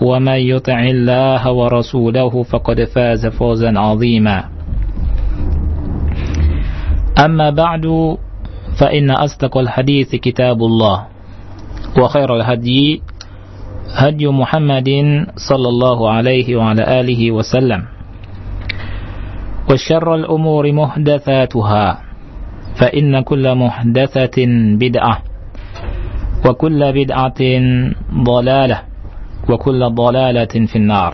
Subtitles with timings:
[0.00, 4.44] ومن يطع الله ورسوله فقد فاز فوزا عظيما.
[7.24, 8.16] أما بعد
[8.80, 11.06] فإن أصدق الحديث كتاب الله.
[11.98, 13.02] وخير الهدي
[13.96, 14.90] هدي محمد
[15.36, 17.82] صلى الله عليه وعلى آله وسلم.
[19.70, 22.00] وشر الأمور محدثاتها.
[22.76, 24.38] فإن كل محدثة
[24.76, 25.18] بدعة
[26.46, 27.40] وكل بدعة
[28.24, 28.95] ضلالة.
[29.49, 31.13] وكل ضلالة في النار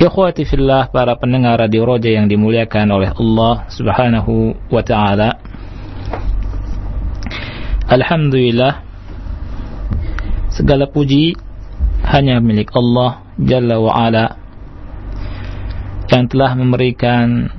[0.00, 5.36] Ikhwati fillah para pendengar Radio Roja yang dimuliakan oleh Allah Subhanahu wa taala.
[7.84, 8.80] Alhamdulillah
[10.48, 11.36] segala puji
[12.08, 14.40] hanya milik Allah Jalla wa ala
[16.08, 17.52] yang telah memberikan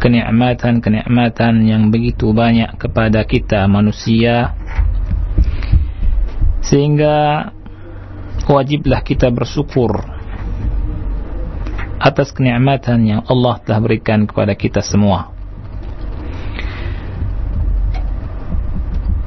[0.00, 4.56] kenikmatan-kenikmatan yang begitu banyak kepada kita manusia
[6.64, 7.52] sehingga
[8.45, 10.05] wajiblah kita bersyukur
[11.97, 15.33] atas kenikmatan yang Allah telah berikan kepada kita semua.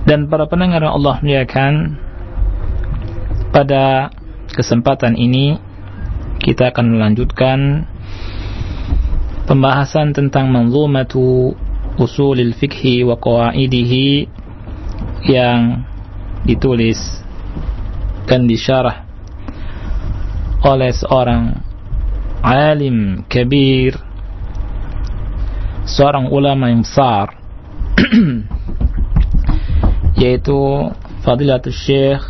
[0.06, 1.72] Dan para pendengar yang Allah muliakan
[3.50, 4.10] pada
[4.54, 5.58] kesempatan ini
[6.40, 7.86] kita akan melanjutkan
[9.46, 11.54] pembahasan tentang manzumatu
[12.00, 14.30] usulil fikhi wa qawaidihi
[15.28, 15.84] yang
[16.48, 17.20] ditulis
[18.30, 19.10] dan disyarah
[20.62, 21.58] oleh seorang
[22.46, 23.98] alim kabir
[25.82, 27.34] seorang ulama yang besar
[30.22, 30.56] yaitu
[31.20, 32.22] Fadilatul Syekh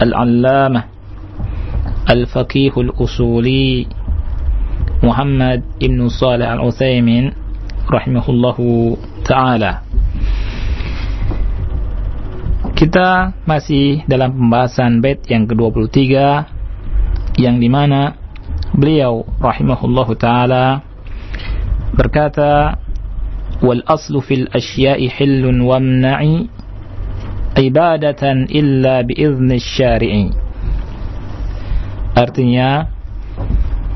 [0.00, 0.88] Al-Allamah
[2.08, 3.88] Al-Faqih Al-Usuli
[5.04, 7.32] Muhammad Ibn Salih Al-Uthaymin
[7.84, 8.96] rahimahullahu
[9.28, 9.83] taala
[12.74, 16.02] kita masih dalam pembahasan bait yang ke-23
[17.38, 18.18] yang di mana
[18.74, 20.82] beliau rahimahullahu taala
[21.94, 22.74] berkata
[23.62, 26.50] wal aslu fil asya'i hillun wamna'i
[27.54, 30.24] ibadatan illa biizni syari'i.
[32.14, 32.90] Artinya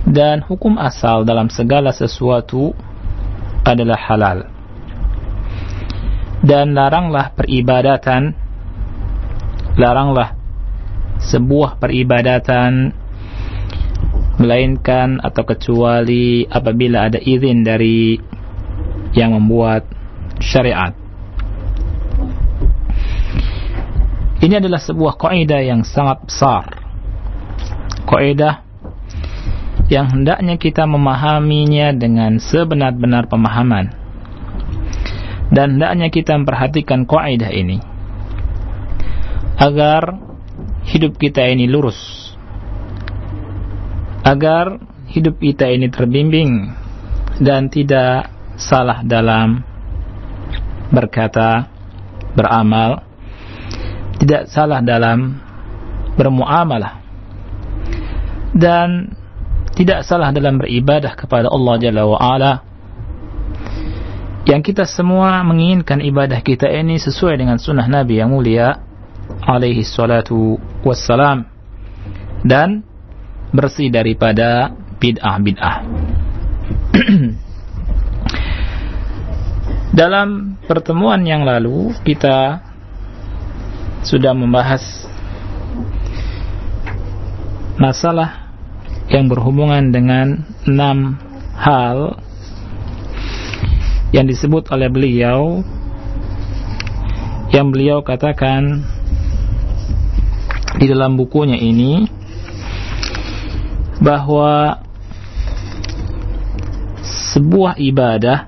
[0.07, 2.75] dan hukum asal dalam segala sesuatu
[3.67, 4.39] adalah halal.
[6.39, 8.48] Dan laranglah peribadatan
[9.79, 10.35] laranglah
[11.23, 12.91] sebuah peribadatan
[14.39, 18.19] melainkan atau kecuali apabila ada izin dari
[19.15, 19.87] yang membuat
[20.43, 20.95] syariat.
[24.39, 26.71] Ini adalah sebuah kaidah yang sangat besar.
[28.07, 28.63] Kaidah
[29.91, 33.91] yang hendaknya kita memahaminya dengan sebenar-benar pemahaman.
[35.51, 37.98] Dan hendaknya kita memperhatikan kaidah ini
[39.59, 40.15] agar
[40.87, 41.99] hidup kita ini lurus.
[44.23, 44.79] Agar
[45.11, 46.71] hidup kita ini terbimbing
[47.43, 49.67] dan tidak salah dalam
[50.95, 51.69] berkata,
[52.39, 53.03] beramal,
[54.23, 55.39] tidak salah dalam
[56.15, 57.03] bermuamalah
[58.55, 59.15] dan
[59.79, 62.53] tidak salah dalam beribadah kepada Allah Jalla wa Ala.
[64.49, 68.88] Yang kita semua menginginkan ibadah kita ini sesuai dengan sunnah Nabi yang mulia
[69.49, 71.49] alaihi salatu wassalam
[72.45, 72.85] dan
[73.49, 75.89] bersih daripada bid'ah-bid'ah.
[79.99, 82.61] Dalam pertemuan yang lalu kita
[84.05, 85.09] sudah membahas
[87.81, 88.53] masalah
[89.09, 91.17] yang berhubungan dengan enam
[91.57, 92.21] hal
[94.13, 95.65] yang disebut oleh beliau
[97.49, 98.85] yang beliau katakan
[100.79, 102.07] di dalam bukunya ini
[103.99, 104.79] bahwa
[107.03, 108.47] sebuah ibadah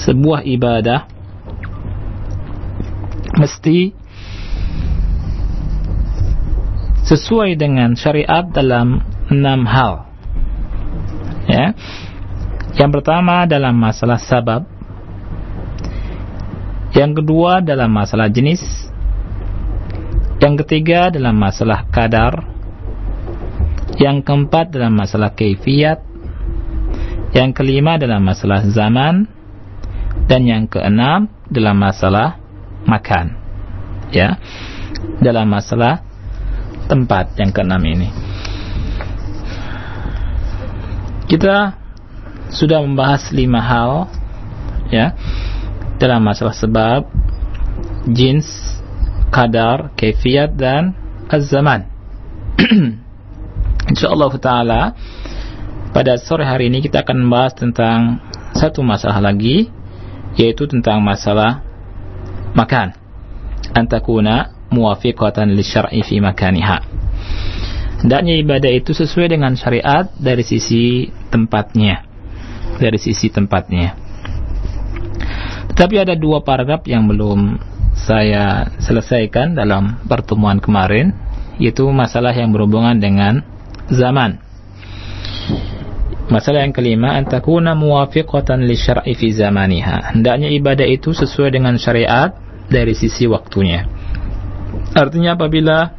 [0.00, 1.04] sebuah ibadah
[3.36, 3.92] mesti
[7.04, 10.06] sesuai dengan syariat dalam enam hal.
[11.50, 11.74] Ya.
[12.78, 14.62] Yang pertama dalam masalah sabab.
[16.94, 18.62] Yang kedua dalam masalah jenis.
[20.40, 22.48] Yang ketiga dalam masalah kadar.
[24.00, 26.00] Yang keempat dalam masalah keifiat.
[27.36, 29.28] Yang kelima dalam masalah zaman.
[30.24, 32.40] Dan yang keenam dalam masalah
[32.88, 33.36] makan.
[34.10, 34.40] Ya.
[35.20, 36.00] Dalam masalah
[36.88, 38.08] tempat yang keenam ini.
[41.30, 41.78] Kita
[42.50, 44.10] sudah membahas lima hal
[44.90, 45.14] ya
[46.02, 47.06] dalam masalah sebab,
[48.10, 48.48] jins,
[49.30, 50.92] kadar, kefiat dan
[51.30, 51.86] az-zaman.
[53.90, 54.82] Insyaallah taala
[55.90, 58.22] pada sore hari ini kita akan membahas tentang
[58.54, 59.70] satu masalah lagi
[60.38, 61.62] yaitu tentang masalah
[62.54, 62.94] makan.
[63.74, 66.78] Antakuna muwafiqatan li syar'i fi makaniha.
[68.00, 72.06] Hendaknya ibadah itu sesuai dengan syariat dari sisi tempatnya.
[72.80, 73.92] Dari sisi tempatnya.
[75.74, 77.60] Tetapi ada dua paragraf yang belum
[78.04, 81.12] saya selesaikan dalam pertemuan kemarin,
[81.60, 83.44] yaitu masalah yang berhubungan dengan
[83.92, 84.40] zaman.
[86.30, 90.14] Masalah yang kelima, antakuna muwafiqatan li syar'i fi zamaniha.
[90.14, 92.30] Hendaknya ibadah itu sesuai dengan syariat
[92.70, 93.82] dari sisi waktunya.
[94.94, 95.90] Artinya apabila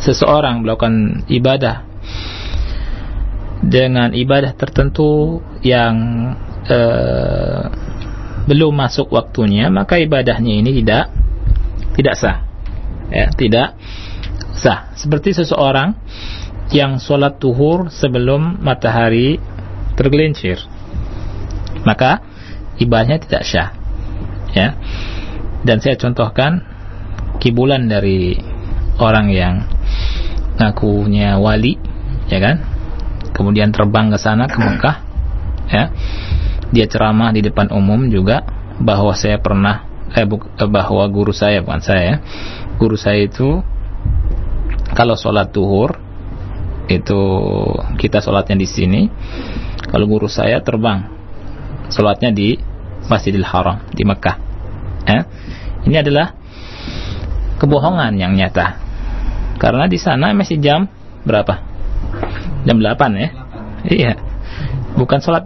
[0.00, 1.84] seseorang melakukan ibadah
[3.60, 5.96] dengan ibadah tertentu yang
[6.64, 7.68] uh,
[8.48, 11.12] belum masuk waktunya maka ibadahnya ini tidak
[11.96, 12.38] tidak sah.
[13.10, 13.76] Ya tidak
[14.56, 14.94] sah.
[14.96, 15.98] Seperti seseorang
[16.70, 19.42] yang sholat tuhur sebelum matahari
[19.98, 20.62] tergelincir
[21.82, 22.22] maka
[22.80, 23.68] ibadahnya tidak sah.
[24.54, 24.76] Ya.
[25.60, 26.64] Dan saya contohkan
[27.38, 28.40] kibulan dari
[28.96, 29.54] orang yang
[30.56, 31.76] ngakunya wali
[32.28, 32.64] ya kan?
[33.36, 34.96] Kemudian terbang ke sana ke Mekah
[35.70, 35.84] ya
[36.70, 38.46] dia ceramah di depan umum juga
[38.78, 39.84] bahwa saya pernah
[40.14, 42.16] eh, eh bahwa guru saya bukan saya ya.
[42.78, 43.60] guru saya itu
[44.94, 45.98] kalau sholat tuhur
[46.90, 47.20] itu
[47.98, 49.00] kita sholatnya di sini
[49.90, 51.06] kalau guru saya terbang
[51.90, 52.58] sholatnya di
[53.06, 54.36] Masjidil Haram di Mekah
[55.06, 55.26] ya.
[55.86, 56.40] ini adalah
[57.60, 58.80] kebohongan yang nyata.
[59.60, 60.88] Karena di sana masih jam
[61.28, 61.60] berapa?
[62.64, 63.28] Jam 8 ya?
[63.84, 64.12] Iya.
[64.96, 65.44] Bukan sholat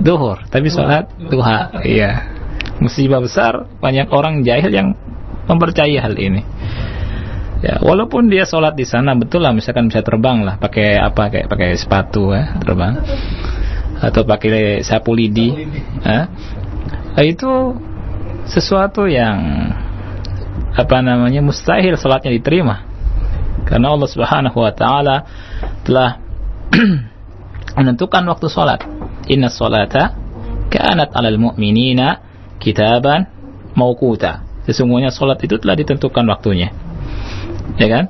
[0.00, 1.82] duhur, tapi sholat duha.
[1.84, 2.10] Iya.
[2.80, 4.88] Musibah besar, banyak orang jahil yang
[5.48, 6.44] mempercayai hal ini.
[7.64, 11.46] Ya, walaupun dia sholat di sana betul lah, misalkan bisa terbang lah, pakai apa kayak
[11.48, 13.00] pakai sepatu ya, terbang,
[13.96, 15.56] atau pakai sapu lidi,
[16.04, 16.28] ya.
[17.16, 17.72] Nah, itu
[18.44, 19.72] sesuatu yang
[20.76, 22.84] apa namanya mustahil salatnya diterima
[23.64, 25.24] karena Allah Subhanahu wa taala
[25.82, 26.20] telah
[27.76, 28.82] menentukan waktu salat
[29.28, 30.16] inna salata
[30.72, 32.24] kanat 'alal mu'minina
[32.58, 33.28] kitaban
[33.76, 36.74] mauquta sesungguhnya salat itu telah ditentukan waktunya.
[37.78, 38.04] Ya kan?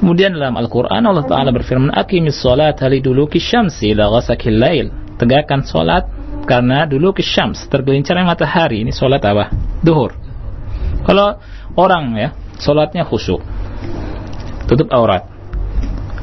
[0.00, 4.86] Kemudian dalam Al-Quran Allah Ta'ala berfirman Aqimis salat haliduluki syamsi ila ghasakil lail.
[5.20, 6.08] Tegakkan salat
[6.48, 8.80] karena dulu syams tergelincirnya matahari.
[8.80, 9.52] Ini salat apa?
[9.84, 10.16] Duhur.
[11.04, 11.36] Kalau
[11.76, 12.28] orang ya,
[12.60, 13.40] sholatnya khusyuk,
[14.68, 15.29] tutup aurat,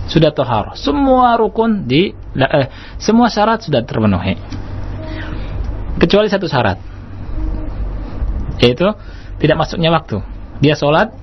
[0.07, 4.39] sudah tohar, semua rukun di, eh, semua syarat sudah terpenuhi,
[5.99, 6.79] kecuali satu syarat,
[8.63, 8.87] yaitu
[9.37, 10.23] tidak masuknya waktu.
[10.57, 11.13] Dia sholat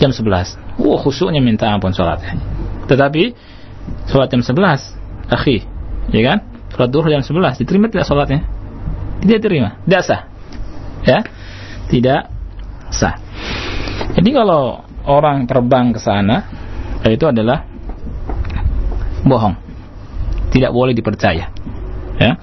[0.00, 0.58] jam 11.
[0.80, 2.34] Wah, khusyuknya minta ampun sholatnya.
[2.90, 3.22] Tetapi
[4.10, 4.98] sholat jam 11,
[5.30, 5.62] akhi,
[6.10, 6.38] ya kan?
[6.74, 8.42] Sholat duhur jam 11, diterima tidak sholatnya?
[9.22, 10.20] Tidak diterima, tidak sah.
[11.04, 11.18] Ya,
[11.92, 12.32] tidak
[12.90, 13.14] sah.
[14.14, 16.48] Jadi kalau orang terbang ke sana
[17.04, 17.73] itu adalah
[19.24, 19.56] bohong.
[20.54, 21.50] Tidak boleh dipercaya.
[22.20, 22.38] Ya.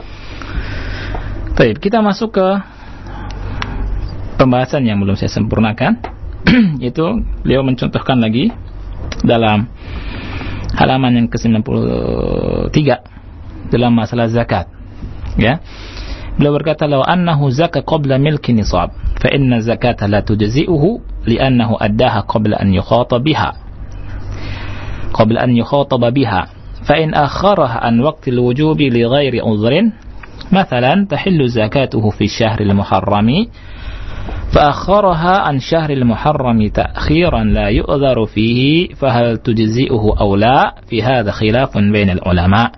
[1.55, 2.47] Baik, kita masuk ke
[4.35, 6.01] pembahasan yang belum saya sempurnakan
[6.89, 8.50] Itu beliau mencontohkan lagi
[9.21, 9.69] dalam
[10.77, 12.77] halaman yang ke-93
[13.69, 14.65] dalam masalah zakat.
[15.38, 15.61] Ya.
[16.35, 22.25] Beliau berkata, "Law annahu zaka qabla milki nisab, fa inna zakata la tujzi'uhu li'annahu addaha
[22.25, 23.51] qabla an yukhata biha."
[25.11, 26.61] Qabla an yukhataba biha.
[26.89, 29.91] Akharaha an waqti al-wujubi li ghairi udhrin,
[30.51, 33.47] مثلا تحل زكاته في الشهر المحرم
[34.53, 41.77] فأخرها عن شهر المحرم تأخيرا لا يؤذر فيه فهل تجزئه أو لا؟ في هذا خلاف
[41.77, 42.71] بين العلماء.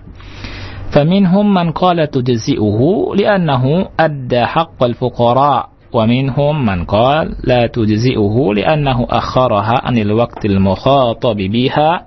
[0.92, 2.80] فمنهم من قال تجزئه
[3.16, 12.06] لأنه أدى حق الفقراء ومنهم من قال لا تجزئه لأنه أخرها عن الوقت المخاطب بها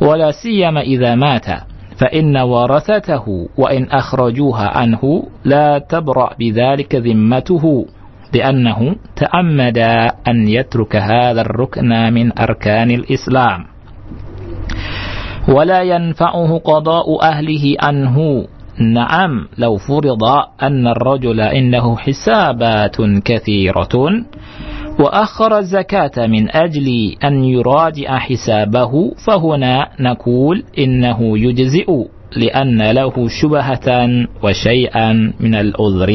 [0.00, 1.46] ولا سيما إذا مات
[1.96, 7.86] فإن ورثته وإن أخرجوها عنه لا تبرأ بذلك ذمته
[8.34, 9.78] لأنه تعمد
[10.28, 13.64] أن يترك هذا الركن من أركان الإسلام.
[15.48, 18.46] ولا ينفعه قضاء أهله عنه.
[18.78, 20.24] نعم لو فرض
[20.62, 24.24] أن الرجل إنه حسابات كثيرة
[24.99, 28.91] وأخر الزكاة من أجل أن يراجع حسابه
[29.25, 31.89] فهنا نقول إنه يجزئ
[32.35, 33.87] لأن له شبهة
[34.43, 35.09] وشيئا
[35.39, 36.11] من العذر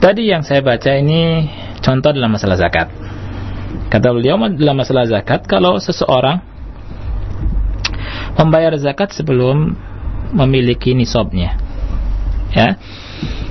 [0.00, 1.44] Tadi yang saya baca ini
[1.84, 2.88] contoh dalam masalah zakat.
[3.92, 6.40] Kata beliau dalam masalah zakat kalau seseorang
[8.40, 9.76] membayar zakat sebelum
[10.32, 11.60] memiliki nisabnya.
[12.56, 12.80] Ya.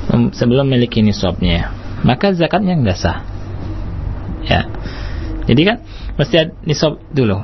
[0.09, 1.69] Sebelum memiliki nisabnya,
[2.04, 3.25] maka zakatnya enggak sah.
[4.44, 4.68] Ya.
[5.49, 5.76] Jadi kan
[6.20, 7.40] mesti ada nisab dulu.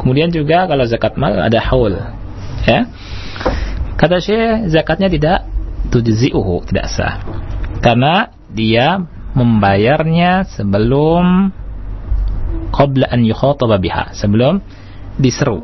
[0.00, 1.98] Kemudian juga kalau zakat mal ada haul.
[2.64, 2.88] Ya.
[3.98, 5.38] Kata Syekh zakatnya tidak
[5.90, 7.22] tujzi'uhu, tidak sah
[7.80, 9.04] karena dia
[9.36, 11.52] membayarnya sebelum
[12.72, 14.64] qabla an yukhataba biha sebelum
[15.20, 15.60] diseru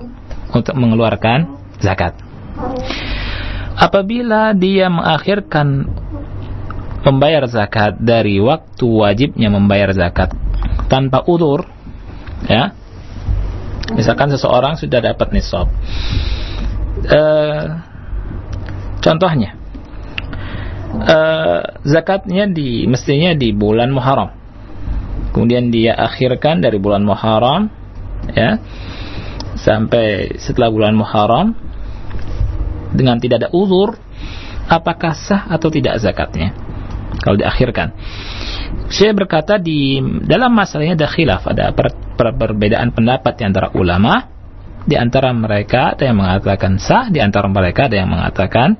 [0.53, 2.17] untuk mengeluarkan zakat
[3.75, 5.89] apabila dia mengakhirkan
[7.03, 10.35] membayar zakat dari waktu wajibnya membayar zakat
[10.87, 11.67] tanpa udur
[12.47, 12.75] ya.
[13.93, 15.69] Misalkan seseorang sudah dapat nisab.
[17.03, 17.21] E,
[19.05, 19.59] contohnya
[20.97, 24.31] uh, zakatnya di mestinya di bulan Muharram.
[25.33, 27.73] Kemudian dia akhirkan dari bulan Muharram
[28.33, 28.61] ya
[29.57, 31.57] sampai setelah bulan Muharram
[32.93, 33.97] dengan tidak ada uzur
[34.69, 36.53] apakah sah atau tidak zakatnya
[37.23, 37.95] kalau diakhirkan.
[38.91, 44.29] Saya berkata di dalam masalahnya ada khilaf, ada per, per, perbedaan pendapat di antara ulama.
[44.83, 48.75] Di antara mereka ada yang mengatakan sah, di antara mereka ada yang mengatakan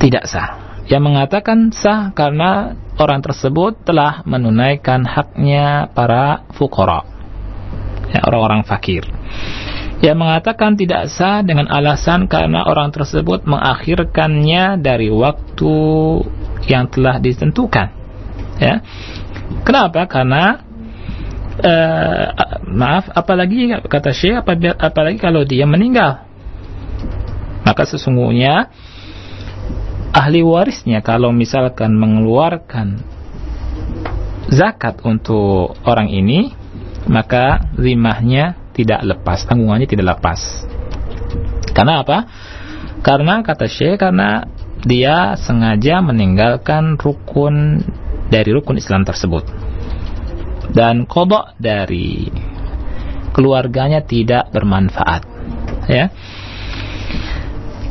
[0.00, 7.08] tidak sah yang mengatakan sah karena orang tersebut telah menunaikan haknya para fukara
[8.12, 9.08] ya, orang-orang fakir
[10.04, 15.76] yang mengatakan tidak sah dengan alasan karena orang tersebut mengakhirkannya dari waktu
[16.68, 17.88] yang telah ditentukan.
[18.60, 18.84] Ya.
[19.64, 20.04] Kenapa?
[20.04, 20.60] Karena
[21.56, 22.26] uh,
[22.68, 24.44] maaf apalagi kata Syekh
[24.76, 26.28] apalagi kalau dia meninggal.
[27.64, 28.68] Maka sesungguhnya
[30.12, 33.00] ahli warisnya kalau misalkan mengeluarkan
[34.52, 36.52] zakat untuk orang ini
[37.08, 40.66] maka zimahnya tidak lepas tanggungannya tidak lepas.
[41.70, 42.18] Karena apa?
[43.00, 44.44] Karena kata Syekh karena
[44.84, 47.80] dia sengaja meninggalkan rukun
[48.28, 49.46] dari rukun Islam tersebut.
[50.74, 52.28] Dan kodok dari
[53.34, 55.22] keluarganya tidak bermanfaat
[55.86, 56.10] ya.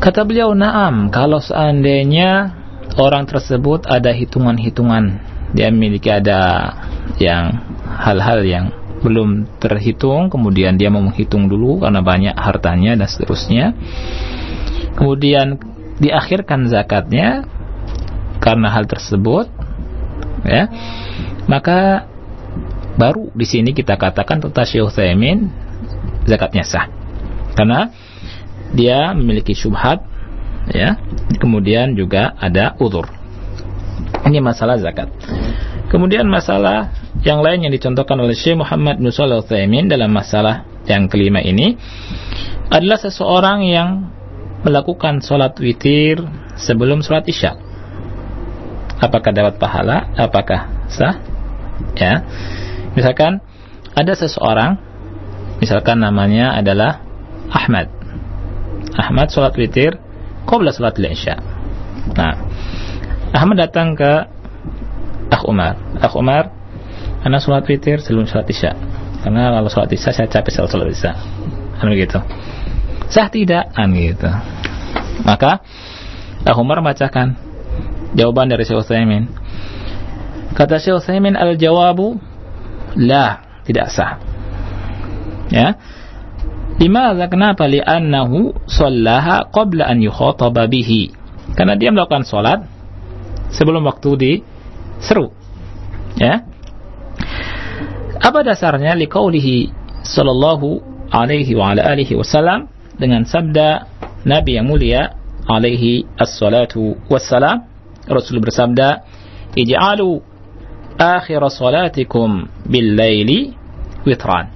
[0.03, 2.51] Kata beliau, "Na'am, kalau seandainya
[2.99, 5.21] orang tersebut ada hitungan-hitungan,
[5.55, 6.73] dia memiliki ada
[7.21, 8.65] yang hal-hal yang
[9.03, 13.75] belum terhitung, kemudian dia mau menghitung dulu karena banyak hartanya dan seterusnya.
[14.95, 15.60] Kemudian
[16.00, 17.43] diakhirkan zakatnya
[18.39, 19.51] karena hal tersebut,
[20.48, 20.72] ya.
[21.45, 22.07] Maka
[22.95, 24.95] baru di sini kita katakan tentang Syekh
[26.24, 26.88] zakatnya sah.
[27.53, 27.91] Karena
[28.74, 30.01] dia memiliki syubhat
[30.74, 30.98] ya
[31.38, 33.05] kemudian juga ada udur
[34.25, 35.13] ini masalah zakat
[35.91, 36.91] kemudian masalah
[37.23, 39.43] yang lain yang dicontohkan oleh Syekh Muhammad bin Shalih
[39.87, 41.79] dalam masalah yang kelima ini
[42.67, 44.11] adalah seseorang yang
[44.63, 46.23] melakukan sholat witir
[46.55, 47.59] sebelum sholat isya.
[49.03, 50.11] Apakah dapat pahala?
[50.15, 51.19] Apakah sah?
[51.99, 52.23] Ya.
[52.95, 53.43] Misalkan
[53.93, 54.79] ada seseorang
[55.59, 57.03] misalkan namanya adalah
[57.51, 57.91] Ahmad.
[58.95, 59.99] Ahmad sholat witir
[60.47, 61.35] qabla sholat isya.
[62.15, 62.33] Nah
[63.35, 64.42] Ahmad datang ke
[65.43, 66.55] Akh Umar Akh Umar
[67.23, 68.71] anak sholat witir sebelum sholat isya
[69.23, 71.12] karena kalau sholat isya saya capek sholat sholat isya
[71.79, 72.19] kan begitu
[73.12, 74.31] sah tidak kan gitu
[75.27, 75.59] maka
[76.43, 77.39] Ah Umar bacakan
[78.19, 79.31] jawaban dari Syekh Utsaimin.
[80.53, 82.19] Kata Syekh Utsaimin al-jawabu
[83.00, 84.19] la, tidak sah.
[85.47, 85.79] Ya.
[86.83, 87.63] Limadha kenapa?
[87.63, 91.15] Li'annahu sallaha qabla an yukhataba bihi.
[91.55, 92.65] Karena dia melakukan salat
[93.55, 94.19] sebelum waktu
[95.03, 95.36] diseru.
[96.15, 96.48] Ya.
[98.24, 99.75] Apa dasarnya liqaulihi
[100.07, 100.79] sallallahu
[101.12, 103.91] alaihi wa ala alihi wasallam dengan sabda
[104.24, 107.67] Nabi yang mulia alaihi assalatu wassalam
[108.07, 109.03] Rasul bersabda
[109.60, 110.24] ij'alu
[110.95, 113.51] akhir salatikum bil laili
[114.07, 114.55] witran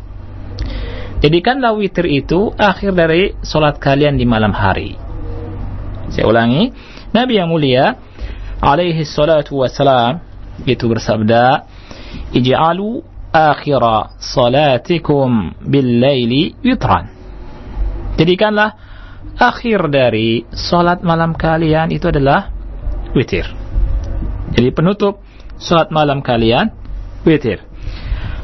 [1.19, 4.95] jadikanlah witir itu akhir dari salat kalian di malam hari
[6.07, 6.71] saya ulangi
[7.11, 7.99] Nabi yang mulia
[8.63, 10.26] alaihi salatu wassalam
[10.65, 11.67] itu bersabda
[12.33, 13.83] ij'alu akhir
[14.17, 17.11] salatikum bil laili witran
[18.17, 18.73] jadikanlah
[19.37, 22.49] akhir dari sholat malam kalian itu adalah
[23.13, 23.45] witir.
[24.57, 25.21] Jadi penutup
[25.61, 26.73] sholat malam kalian
[27.23, 27.61] witir.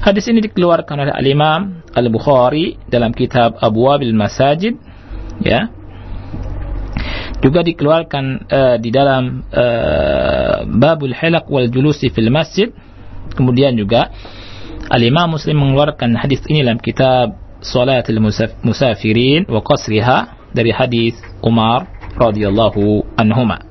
[0.03, 4.77] Hadis ini dikeluarkan oleh Al-Imam Al-Bukhari dalam kitab Abu Wabil Masajid
[5.41, 5.71] ya.
[7.43, 12.71] Juga dikeluarkan uh, di dalam uh, Babul Hilaq wal Julusi fil Masjid.
[13.35, 14.15] Kemudian juga
[14.87, 18.19] Al-Imam Muslim mengeluarkan hadis ini dalam kitab Salatul
[18.63, 21.87] Musafirin wa Qasriha dari hadis Umar
[22.19, 23.63] radhiyallahu anhuma.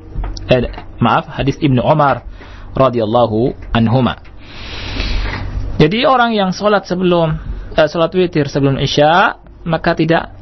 [0.48, 0.66] Eh,
[0.98, 2.24] maaf, hadis Ibnu Umar
[2.72, 4.18] radhiyallahu anhuma.
[5.76, 7.36] Jadi orang yang sholat sebelum
[7.76, 9.38] eh, sholat witir sebelum isya
[9.68, 10.32] maka tidak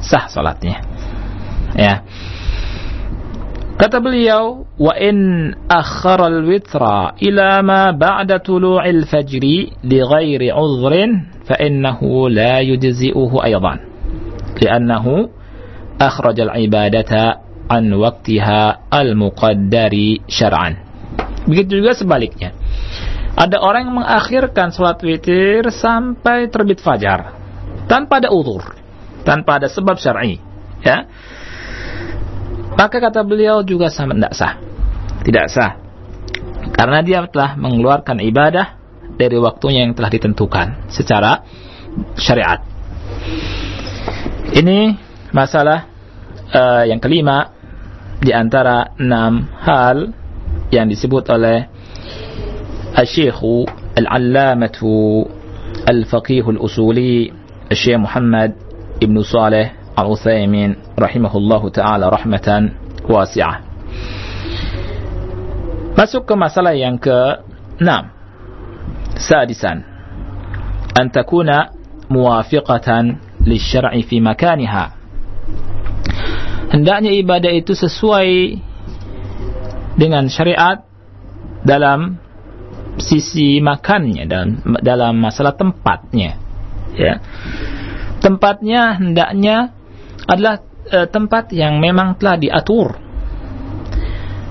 [0.00, 0.80] sah sholatnya.
[1.76, 2.06] Ya.
[3.76, 11.60] Kata beliau, wa in akhara al-witra ila ma ba'da tulu'il fajri li ghairi udhrin fa
[11.60, 13.84] innahu la yujzi'uhu aydan.
[14.56, 15.28] Li'annahu
[16.00, 20.80] akhraj al-ibadata an waktiha al-muqaddari syar'an.
[21.44, 22.56] Begitu juga sebaliknya.
[23.36, 27.36] Ada orang yang mengakhirkan sholat witir sampai terbit fajar
[27.84, 28.72] tanpa ada udur,
[29.28, 30.40] tanpa ada sebab syar'i,
[30.80, 31.04] ya.
[32.76, 34.54] Maka kata beliau juga sama tidak sah.
[35.24, 35.72] Tidak sah.
[36.76, 38.76] Karena dia telah mengeluarkan ibadah
[39.16, 41.40] dari waktunya yang telah ditentukan secara
[42.20, 42.60] syariat.
[44.52, 44.92] Ini
[45.32, 45.88] masalah
[46.52, 47.56] uh, yang kelima
[48.20, 50.12] di antara enam hal
[50.68, 51.68] yang disebut oleh
[52.96, 53.40] Al-Syekh
[53.96, 55.24] Al-Allamatu
[55.84, 57.32] Al-Faqih Al-Usuli
[57.72, 58.56] Al-Syekh Muhammad
[59.00, 62.76] Ibn Saleh Al-Uthaymin rahimahullahu taala rahmatan
[63.08, 63.64] wasi'ah.
[65.96, 67.88] Masuk ke masalah yang ke-6.
[69.16, 69.80] Sadisan.
[70.92, 71.72] An takuna
[72.12, 74.84] muwafiqatan lisyar'i fi makaniha
[76.70, 78.60] hendaknya ibadah itu sesuai
[79.96, 80.82] dengan syariat
[81.62, 82.18] dalam
[82.98, 84.46] sisi makannya dan
[84.80, 86.38] dalam masalah tempatnya
[86.96, 87.20] ya
[88.24, 89.76] tempatnya hendaknya
[90.26, 92.98] adalah e, tempat yang memang telah diatur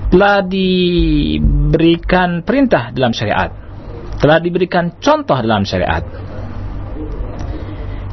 [0.06, 3.52] telah diberikan perintah dalam syariat
[4.16, 6.02] telah diberikan contoh dalam syariat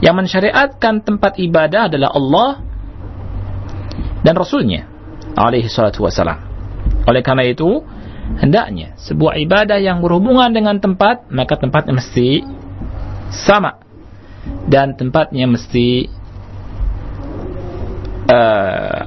[0.03, 2.51] yang mensyariatkan tempat ibadah adalah Allah
[4.19, 4.83] dan Rasulnya
[5.35, 6.43] alaihi salatu wassalam.
[7.07, 7.83] Oleh karena itu,
[8.39, 12.43] hendaknya sebuah ibadah yang berhubungan dengan tempat, maka tempatnya mesti
[13.31, 13.79] sama.
[14.67, 16.07] Dan tempatnya mesti
[18.28, 19.00] uh,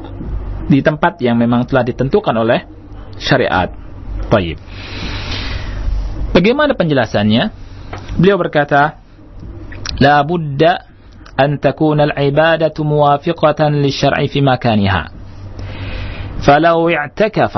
[0.67, 2.65] di tempat yang memang telah ditentukan oleh
[3.19, 3.69] syariat.
[4.31, 4.57] Taib.
[6.31, 7.51] Bagaimana penjelasannya?
[8.15, 9.01] Beliau berkata,
[9.99, 10.91] La budda
[11.39, 15.09] أن تكون العبادة موافقة للشرع في مكانها
[16.45, 17.57] فلو اعتكف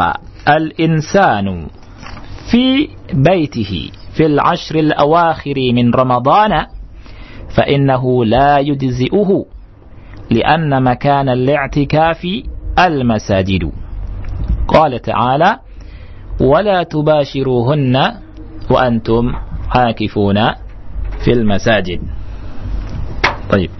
[0.49, 1.67] الإنسان
[2.51, 6.65] في بيته في العشر الأواخر من رمضان
[7.49, 9.45] فإنه لا يجزئه
[10.30, 12.26] لأن مكان الاعتكاف
[12.78, 13.72] المساجد.
[14.68, 15.58] قال تعالى
[16.40, 18.12] ولا تباشروهن
[18.70, 19.32] وأنتم
[19.70, 20.48] عاكفون
[21.24, 22.00] في المساجد.
[23.50, 23.70] طيب.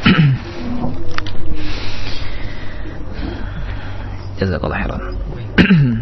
[4.40, 5.14] جزاك الله خيرا.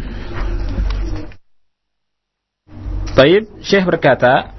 [3.18, 4.54] Taib, Syekh berkata,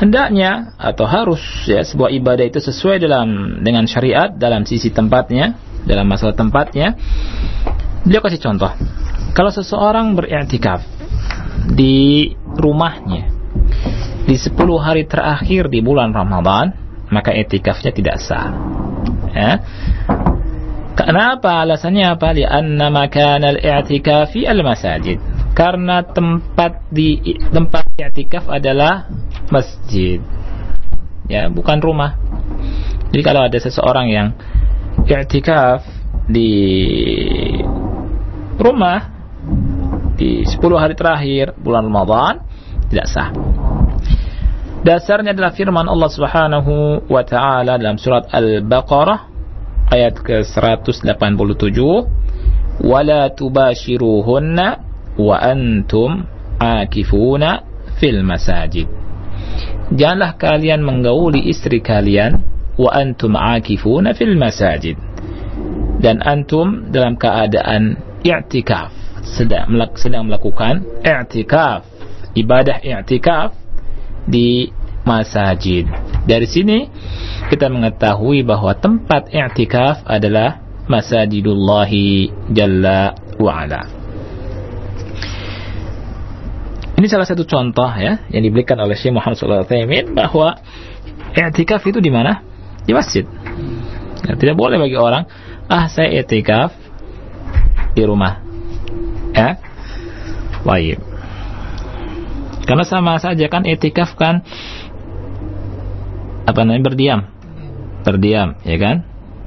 [0.00, 6.08] hendaknya atau harus ya sebuah ibadah itu sesuai dalam dengan syariat dalam sisi tempatnya, dalam
[6.08, 6.96] masalah tempatnya
[8.04, 8.68] Beliau kasih contoh.
[9.32, 10.84] Kalau seseorang beriktikaf
[11.72, 12.28] di
[12.60, 13.32] rumahnya
[14.28, 16.76] di 10 hari terakhir di bulan Ramadan,
[17.08, 18.52] maka etikafnya tidak sah.
[19.32, 19.64] Ya.
[20.94, 21.64] Kenapa?
[21.64, 22.36] Alasannya apa?
[22.36, 25.18] Lianna makan al-i'tikafi al-masajid.
[25.54, 27.22] Karena tempat di
[27.54, 29.06] tempat i'tikaf adalah
[29.54, 30.18] masjid.
[31.30, 32.18] Ya, bukan rumah.
[33.14, 34.28] Jadi kalau ada seseorang yang
[35.06, 35.86] i'tikaf
[36.26, 36.50] di
[38.58, 39.14] rumah
[40.18, 42.42] di 10 hari terakhir bulan Ramadan
[42.90, 43.30] tidak sah.
[44.84, 49.32] Dasarnya adalah firman Allah Subhanahu wa taala dalam surat Al-Baqarah
[49.88, 51.78] ayat ke-187,
[52.84, 56.26] "Wala tubashiruhunna wa antum
[56.58, 57.62] akifuna
[57.98, 58.86] fil masajid."
[59.94, 62.40] Janganlah kalian menggauli istri kalian
[62.80, 64.96] wa antum akifuna fil masajid.
[66.00, 68.92] Dan antum dalam keadaan i'tikaf,
[69.24, 71.86] sedang sedang melakukan i'tikaf,
[72.34, 73.54] ibadah i'tikaf
[74.24, 74.72] di
[75.04, 75.88] masajid.
[76.24, 76.88] Dari sini
[77.52, 81.88] kita mengetahui bahwa tempat i'tikaf adalah Masajidullah
[82.52, 84.03] Jalla wa Ala.
[86.94, 90.62] Ini salah satu contoh ya yang diberikan oleh Syekh Muhammad sallallahu alaihi bahwa
[91.34, 92.46] i'tikaf itu di mana?
[92.86, 93.26] Di masjid.
[94.24, 95.26] Ya, tidak boleh bagi orang,
[95.66, 96.70] ah saya i'tikaf
[97.98, 98.38] di rumah.
[99.34, 99.58] Ya.
[100.62, 101.02] Baik.
[102.64, 104.40] Karena sama saja kan etikaf kan
[106.48, 107.20] apa namanya berdiam.
[108.04, 109.04] Berdiam, ya kan?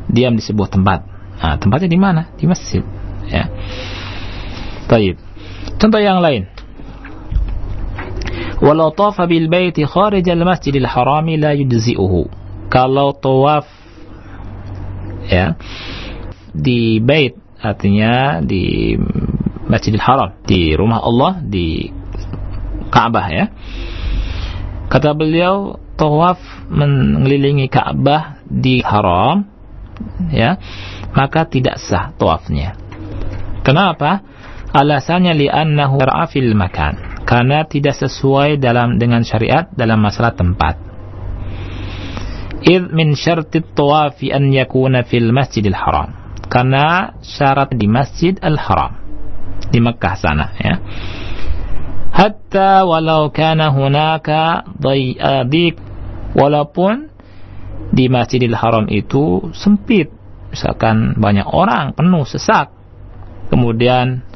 [0.10, 1.00] Diam di sebuah tempat.
[1.38, 2.34] Nah, tempatnya di mana?
[2.34, 2.82] Di masjid,
[3.30, 3.46] ya.
[4.90, 5.22] Baik.
[5.78, 6.50] Contoh yang lain.
[8.58, 12.30] Walau tawafa bil baiti kharij al masjidil harami la yujzi'uhu.
[12.68, 13.70] Kalau tawaf
[15.30, 15.56] ya
[16.52, 18.96] di bait artinya di
[19.68, 21.92] Masjidil Haram, di rumah Allah di
[22.88, 23.46] Ka'bah ya.
[24.88, 26.40] Kata beliau tawaf
[26.72, 29.44] mengelilingi Ka'bah di haram
[30.32, 30.56] ya,
[31.12, 32.80] maka tidak sah tawafnya.
[33.68, 34.24] Kenapa?
[34.72, 37.17] Alasannya li'annahu ra'afil makan.
[37.28, 40.80] Karena tidak sesuai dalam dengan syariat dalam masalah tempat.
[42.64, 46.16] Id min syarti tawafi an yakuna fil masjidil haram.
[46.48, 48.96] Karena syarat di masjid al-haram.
[49.68, 50.80] Di Mekah sana ya
[52.18, 54.66] hatta walau kana hunaka
[55.46, 55.78] dik
[56.34, 57.14] walaupun
[57.94, 60.10] di Masjidil Haram itu sempit
[60.50, 62.74] misalkan banyak orang penuh sesak
[63.54, 64.27] kemudian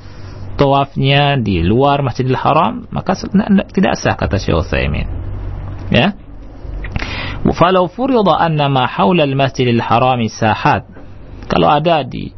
[0.61, 3.17] tawafnya di luar Masjidil Haram maka
[3.73, 5.09] tidak sah kata Syekh Utsaimin.
[5.89, 6.13] Ya?
[7.41, 10.85] Falau furida anna ma haula al-Masjidil Haram sahat.
[11.49, 12.29] Kalau ada di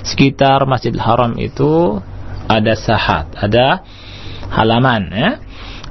[0.00, 2.00] sekitar Masjidil Haram itu
[2.48, 3.84] ada sahat ada
[4.48, 5.30] halaman ya?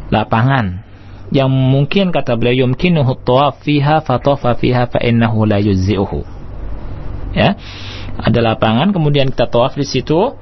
[0.10, 0.82] Lapangan.
[1.30, 6.26] Yang mungkin kata beliau yumkinuhu tawaf fiha fatafa fiha fa innahu la yujzi'uhu
[7.38, 7.54] ya?
[8.18, 10.34] Ada lapangan kemudian kita tawaf di situ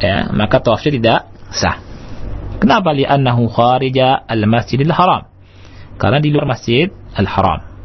[0.00, 1.20] ya maka tawafnya tidak
[1.52, 1.78] sah.
[2.56, 2.96] Kenapa?
[2.96, 5.28] Li annahu kharija al masjidil haram.
[5.96, 7.76] Karena di luar masjid al haram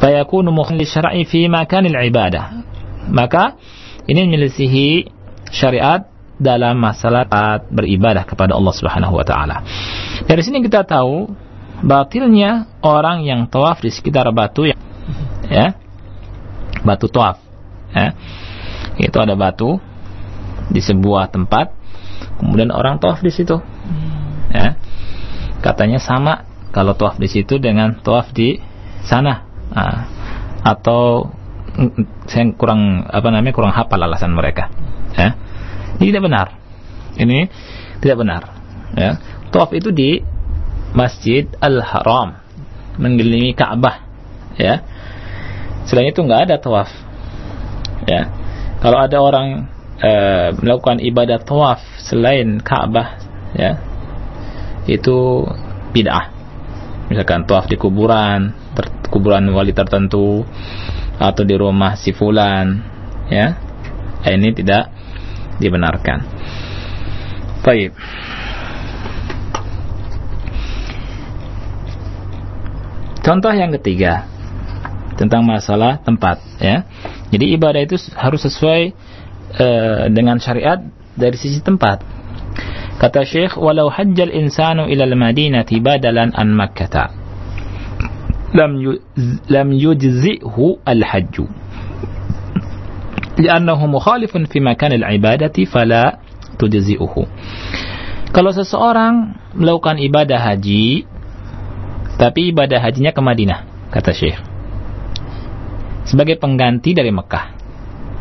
[0.00, 2.64] fayakunu mukhalil syar'i fi makanil ibadah.
[3.12, 3.60] Maka
[4.08, 5.12] ini menyelisihi
[5.52, 6.08] syariat
[6.40, 7.28] dalam masalah
[7.68, 9.60] beribadah kepada Allah Subhanahu wa taala.
[10.24, 11.28] Dari sini kita tahu
[11.84, 14.76] batilnya orang yang tawaf di sekitar batu ya,
[15.48, 15.76] ya
[16.80, 17.40] batu tawaf
[17.92, 18.16] ya.
[18.96, 19.80] itu ada batu
[20.70, 21.74] di sebuah tempat
[22.38, 23.58] kemudian orang tawaf di situ
[24.50, 24.78] ya
[25.60, 28.62] katanya sama kalau tawaf di situ dengan tawaf di
[29.04, 29.98] sana nah,
[30.62, 31.30] atau
[32.30, 34.70] saya kurang apa namanya kurang hafal alasan mereka
[35.14, 35.36] ya
[36.00, 36.48] ini tidak benar.
[37.20, 37.38] Ini
[38.00, 38.42] tidak benar.
[38.96, 39.20] Ya.
[39.52, 40.24] Tawaf itu di
[40.96, 42.40] Masjid Al-Haram
[42.96, 44.00] mengelilingi Ka'bah.
[44.56, 44.80] Ya.
[45.84, 46.88] Selain itu nggak ada tawaf.
[48.08, 48.32] Ya.
[48.80, 49.68] Kalau ada orang
[50.00, 50.12] e,
[50.58, 53.20] melakukan ibadah tawaf selain Ka'bah,
[53.54, 53.78] ya,
[54.88, 55.46] itu
[55.92, 56.32] bid'ah.
[57.12, 58.56] Misalkan tawaf di kuburan,
[59.12, 60.42] kuburan wali tertentu,
[61.20, 62.80] atau di rumah si fulan,
[63.28, 63.60] ya,
[64.24, 64.88] ini tidak
[65.60, 66.24] dibenarkan.
[67.60, 67.92] Baik.
[73.20, 74.24] Contoh yang ketiga
[75.20, 76.88] tentang masalah tempat ya.
[77.28, 78.96] Jadi ibadah itu harus sesuai
[79.56, 80.78] uh, dengan syariat
[81.16, 82.02] dari sisi tempat.
[83.00, 87.08] Kata Syekh, "Walau hajjal insanu ila al-Madinati badalan an Makkah,
[88.52, 89.00] lam yu,
[89.48, 91.60] lam yujzihu al-hajju."
[93.40, 96.20] li'annahu mukhalifun fi makan al-ibadati fala
[96.60, 97.24] tujzi'uhu.
[98.30, 101.08] Kalau seseorang melakukan ibadah haji
[102.20, 104.36] Tapi ibadah hajinya ke Madinah, kata Syekh.
[106.04, 107.56] Sebagai pengganti dari Mekah.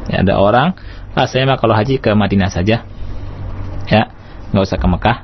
[0.07, 0.71] Ya, ada orang,
[1.19, 2.87] ah saya mah kalau haji ke Madinah saja.
[3.91, 4.03] Ya,
[4.55, 5.17] nggak usah ke Mekah.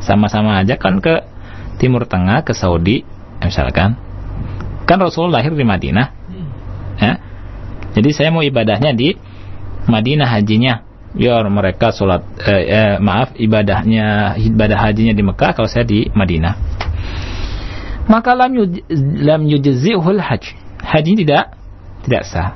[0.00, 1.28] Sama-sama aja kan ke
[1.76, 3.04] Timur Tengah, ke Saudi,
[3.44, 4.00] misalkan.
[4.88, 6.08] Kan Rasulullah lahir di Madinah.
[6.96, 7.20] Ya.
[7.92, 9.12] Jadi saya mau ibadahnya di
[9.84, 15.82] Madinah hajinya biar mereka sholat eh, eh, maaf ibadahnya ibadah hajinya di Mekah kalau saya
[15.82, 16.54] di Madinah
[18.06, 18.86] maka lam yuj,
[19.18, 21.58] lam yujzihul haj haji tidak
[22.06, 22.54] tidak sah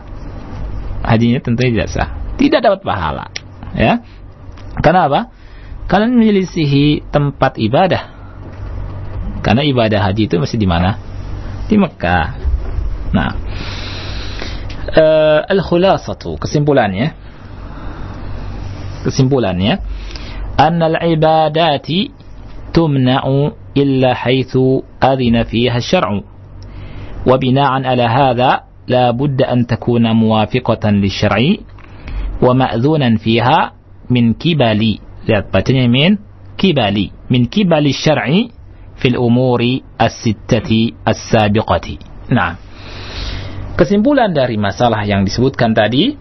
[1.03, 2.09] hajinya tentunya tidak sah
[2.40, 3.31] tidak dapat pahala
[3.75, 4.03] ya.
[4.81, 5.20] Karena apa?
[5.87, 8.11] Karena menyelisihi tempat ibadah.
[9.44, 10.97] Karena ibadah haji itu masih di mana?
[11.68, 12.27] Di Mekah.
[13.14, 13.31] Nah
[14.94, 17.14] uh, al-khulasatu kesimpulannya.
[19.05, 19.85] Kesimpulannya
[20.57, 22.14] annal ibadati
[22.73, 26.25] tumna'u illa haitsu adhina fiha asy-syar'u
[27.25, 28.51] wa bina'an ala hadha
[28.88, 31.64] la budda an takuna muwafiqatan lisyar'i
[32.44, 33.72] wa ma'dhunan fiha
[34.12, 35.00] min kibali.
[35.24, 36.20] Lihat bacanya min
[36.61, 37.09] kibali.
[37.33, 38.52] Min kibali syar'i
[39.00, 41.96] fil umuri as-sittati as-sabiqati.
[42.37, 42.61] Nah
[43.74, 46.14] kesimpulan dari masalah yang disebutkan tadi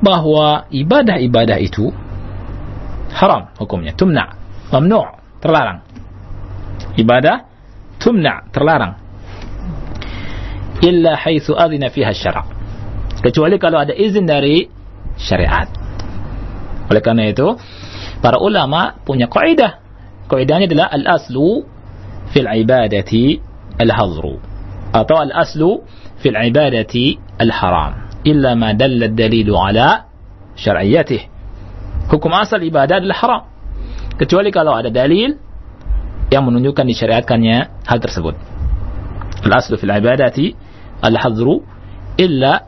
[0.00, 1.92] bahwa ibadah-ibadah itu
[3.12, 4.38] haram hukumnya tumna
[4.70, 5.02] mamnu
[5.42, 5.82] terlarang.
[6.94, 7.44] Ibadah
[7.98, 8.94] tumna terlarang.
[10.84, 12.44] Illa haitsu adina fiha syara
[13.24, 14.68] kecuali kalau ada izin dari
[15.18, 15.68] syariat.
[16.90, 17.56] Oleh karena itu
[18.20, 19.80] para ulama punya kaidah.
[20.24, 21.68] Kaidahnya adalah al aslu
[22.32, 23.38] fil ibadati
[23.76, 24.40] al hazru
[24.94, 25.84] atau al aslu
[26.22, 27.92] fil ibadati al haram
[28.24, 30.08] illa ma dalla dalilu ala
[30.56, 31.34] syar'iyyatihi
[32.08, 33.42] hukum asal ibadah adalah haram.
[34.14, 35.34] Kecuali kalau ada dalil
[36.30, 38.34] yang menunjukkan disyariatkannya hal tersebut.
[39.44, 40.54] Al-aslu fil ibadati
[41.02, 41.64] al-hadru
[42.16, 42.64] illa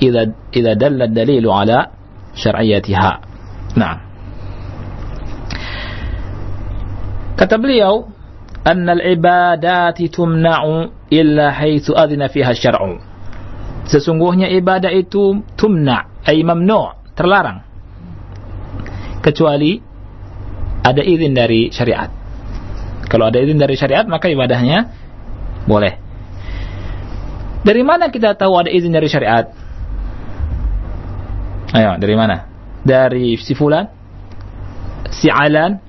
[0.00, 1.90] idza idza dalla dalilu ala
[2.34, 3.12] syar'iyyatiha.
[3.78, 3.94] Nah.
[7.34, 8.06] Kata beliau,
[8.62, 12.98] "Anna al-ibadati tumna'u illa haitsu adina fiha syar'u."
[13.84, 17.74] Sesungguhnya ibadah itu tumna, ay mamnu', terlarang
[19.24, 19.80] kecuali
[20.84, 22.12] ada izin dari syariat.
[23.08, 24.92] Kalau ada izin dari syariat maka ibadahnya
[25.64, 25.96] boleh.
[27.64, 29.48] Dari mana kita tahu ada izin dari syariat?
[31.74, 32.46] Ayo, dari mana?
[32.86, 33.90] Dari si fulan?
[35.10, 35.82] Si alan?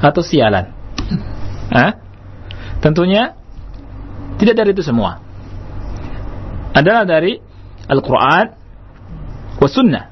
[0.00, 0.72] Atau si alan?
[1.68, 2.00] Hah?
[2.80, 3.36] Tentunya
[4.40, 5.20] tidak dari itu semua.
[6.72, 7.36] Adalah dari
[7.84, 8.44] Al-Quran
[9.60, 10.04] wa sunnah.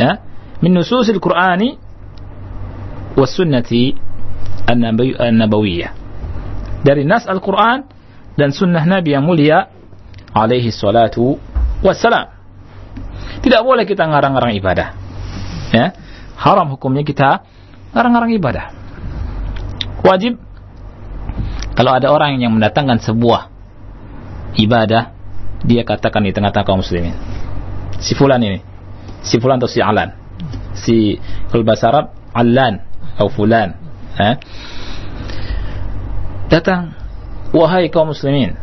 [0.00, 0.24] Ya?
[0.64, 1.76] Min nususil Qur'ani
[3.12, 3.92] wa sunnati
[4.64, 5.92] an-nabawiyah.
[6.82, 7.84] Dari nas Al-Quran
[8.34, 9.68] dan sunnah Nabi yang mulia
[10.32, 11.36] alaihi salatu
[11.84, 12.41] wassalam
[13.42, 14.88] tidak boleh kita ngarang-ngarang ibadah.
[15.74, 15.92] Ya.
[16.38, 17.44] Haram hukumnya kita
[17.92, 18.64] ngarang-ngarang ibadah.
[20.02, 20.38] Wajib.
[21.72, 23.48] Kalau ada orang yang mendatangkan sebuah
[24.60, 25.16] ibadah
[25.64, 27.16] dia katakan di tengah-tengah kaum muslimin
[27.96, 28.60] si fulan ini
[29.24, 30.12] si fulan atau si alan
[30.76, 31.16] si
[31.48, 32.80] kalau bahasa Arab Allan
[33.16, 33.76] atau Fulan.
[34.16, 34.36] Eh?
[36.48, 36.92] datang
[37.52, 38.56] wahai kaum muslimin.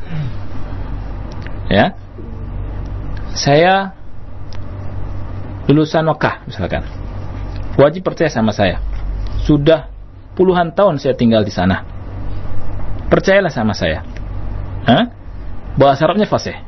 [1.69, 1.97] Ya.
[3.33, 3.97] Saya
[5.69, 6.83] lulusan Mekah misalkan.
[7.77, 8.81] Wajib percaya sama saya.
[9.45, 9.87] Sudah
[10.33, 11.85] puluhan tahun saya tinggal di sana.
[13.07, 14.03] Percayalah sama saya.
[14.89, 15.13] Hah?
[15.79, 16.59] bahasa Arabnya fasih.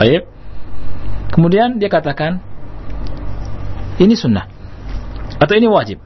[0.00, 0.26] Baik.
[1.30, 2.42] Kemudian dia katakan
[4.02, 4.50] ini sunnah
[5.38, 6.02] atau ini wajib?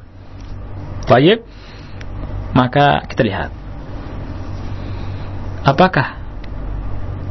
[1.08, 1.44] Wajib
[2.52, 3.50] maka kita lihat.
[5.64, 6.20] Apakah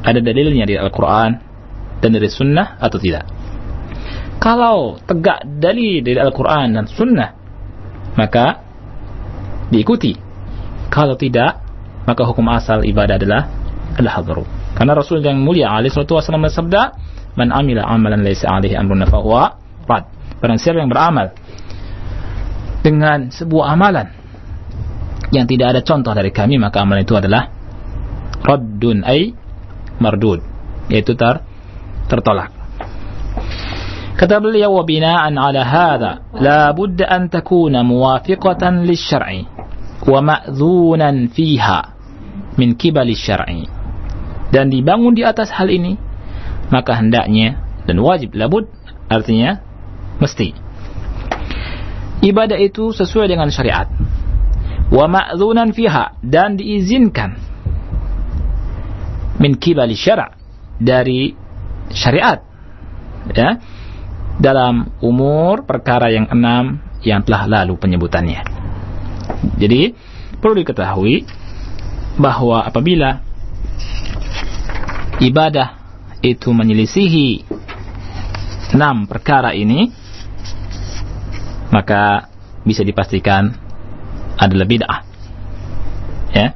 [0.01, 1.41] ada dalilnya di Al-Quran
[2.01, 3.36] dan dari sunnah atau tidak
[4.37, 7.29] kalau tegak dalil dari Al-Quran dan sunnah
[8.17, 8.61] maka
[9.69, 10.15] diikuti.
[10.87, 11.61] Kalau tidak
[12.07, 13.43] maka hukum asal ibadah adalah
[13.99, 14.47] al-hadru
[14.77, 16.81] karena Rasul yang mulia alaihi wasallam bersabda
[17.35, 19.57] man amila amalan laisa alaihi amruna fahuwa
[19.89, 20.05] rad.
[20.37, 21.33] Barang siapa yang beramal
[22.85, 24.07] dengan sebuah amalan
[25.35, 27.51] yang tidak ada contoh dari kami maka amalan itu adalah
[28.47, 29.35] raddun ay
[29.99, 30.39] mardud
[30.87, 31.43] yaitu ter
[32.07, 32.53] tertolak
[34.17, 34.81] kata beliau
[40.19, 41.29] ma'dhunan
[44.49, 45.95] dan dibangun di atas hal ini
[46.73, 48.67] maka hendaknya dan wajib labud
[49.07, 49.63] artinya
[50.17, 50.49] Mesti.
[52.25, 53.85] Ibadah itu sesuai dengan syariat.
[54.87, 57.35] wa ma'dzunan fiha dan diizinkan
[59.35, 60.31] min kibali syara'
[60.79, 61.35] dari
[61.91, 62.39] syariat
[63.35, 63.59] ya
[64.37, 68.41] dalam umur perkara yang enam yang telah lalu penyebutannya.
[69.57, 69.93] Jadi
[70.37, 71.25] perlu diketahui
[72.17, 73.21] bahwa apabila
[75.21, 75.77] ibadah
[76.21, 77.45] itu menyelisihi
[78.73, 79.89] enam perkara ini
[81.73, 82.29] maka
[82.65, 83.53] bisa dipastikan
[84.37, 84.99] adalah bid'ah.
[86.33, 86.47] Ya.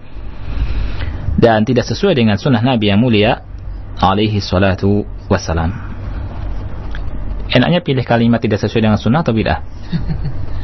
[1.42, 3.42] Dan tidak sesuai dengan sunnah Nabi yang mulia
[3.98, 5.91] alaihi salatu wassalam
[7.52, 9.60] enaknya pilih kalimat tidak sesuai dengan sunnah atau bid'ah?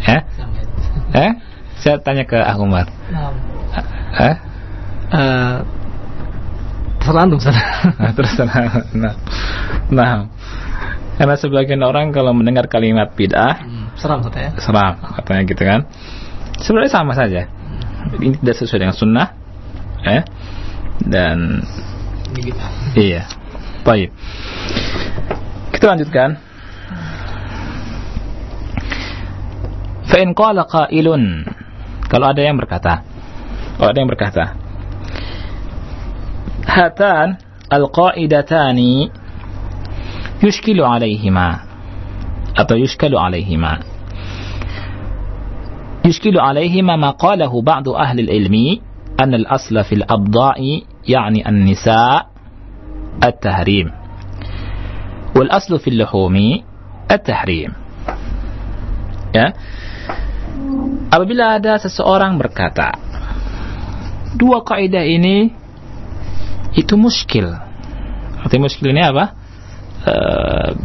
[0.08, 0.22] Eh?
[1.12, 1.32] Eh?
[1.78, 2.88] Saya tanya ke Ahumar
[4.18, 4.36] eh?
[5.08, 5.58] Uh,
[7.00, 7.60] tergantung sana.
[8.02, 9.24] nah, terus nah,
[9.90, 10.14] nah.
[11.18, 14.52] Karena sebagian orang kalau mendengar kalimat bid'ah Hmm, seram kata ya.
[14.62, 15.80] seram katanya gitu kan.
[16.62, 17.48] Sebenarnya sama saja.
[18.16, 19.28] Ini tidak sesuai dengan sunnah
[20.06, 20.22] ya
[21.04, 21.64] dan
[22.32, 22.70] Ini bid'ah.
[22.96, 23.24] iya.
[23.82, 24.12] Baik.
[25.72, 26.30] Kita lanjutkan
[30.08, 31.46] fa'in qala qailun
[32.08, 33.04] kalau ada yang berkata
[33.78, 34.44] kalau ada yang berkata
[36.68, 39.12] hatan al-qa'idatani
[40.44, 41.68] yushkilu alaihima
[42.56, 43.98] atau yushkalu alaihima
[46.08, 48.56] يشكل عليهما ما قاله بعض أهل العلم
[49.20, 52.28] أن الأصل في الأبضاء يعني النساء
[53.24, 53.92] التحريم
[55.36, 56.36] والأصل في اللحوم
[57.12, 57.72] التحريم
[61.12, 62.96] apabila ada seseorang berkata
[64.38, 65.52] dua kaidah ini
[66.78, 67.58] itu muskil.
[68.38, 69.34] Arti muskil ini apa?
[70.06, 70.14] E,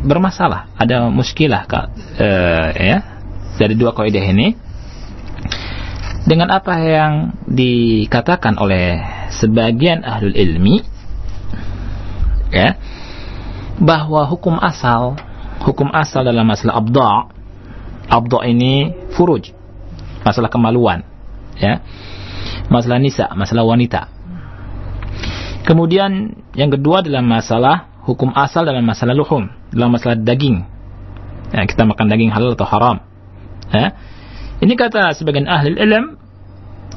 [0.09, 0.73] bermasalah.
[0.81, 1.69] Ada muskilah
[2.17, 2.29] e,
[2.81, 2.99] ya.
[3.61, 4.57] Dari dua kaidah ini.
[6.25, 7.13] Dengan apa yang
[7.45, 9.03] dikatakan oleh
[9.37, 10.81] sebagian ahlul ilmi
[12.55, 12.79] ya
[13.83, 15.19] bahwa hukum asal
[15.67, 17.11] hukum asal dalam masalah abda
[18.07, 19.51] abda ini furuj
[20.23, 21.07] masalah kemaluan
[21.59, 21.83] ya
[22.73, 24.09] masalah nisa masalah wanita
[25.67, 30.67] kemudian yang kedua dalam masalah hukum asal dalam masalah luhum dalam masalah daging
[31.55, 32.97] ya, kita makan daging halal atau haram
[33.71, 33.95] ya
[34.63, 36.23] ini kata sebagian ahli ilm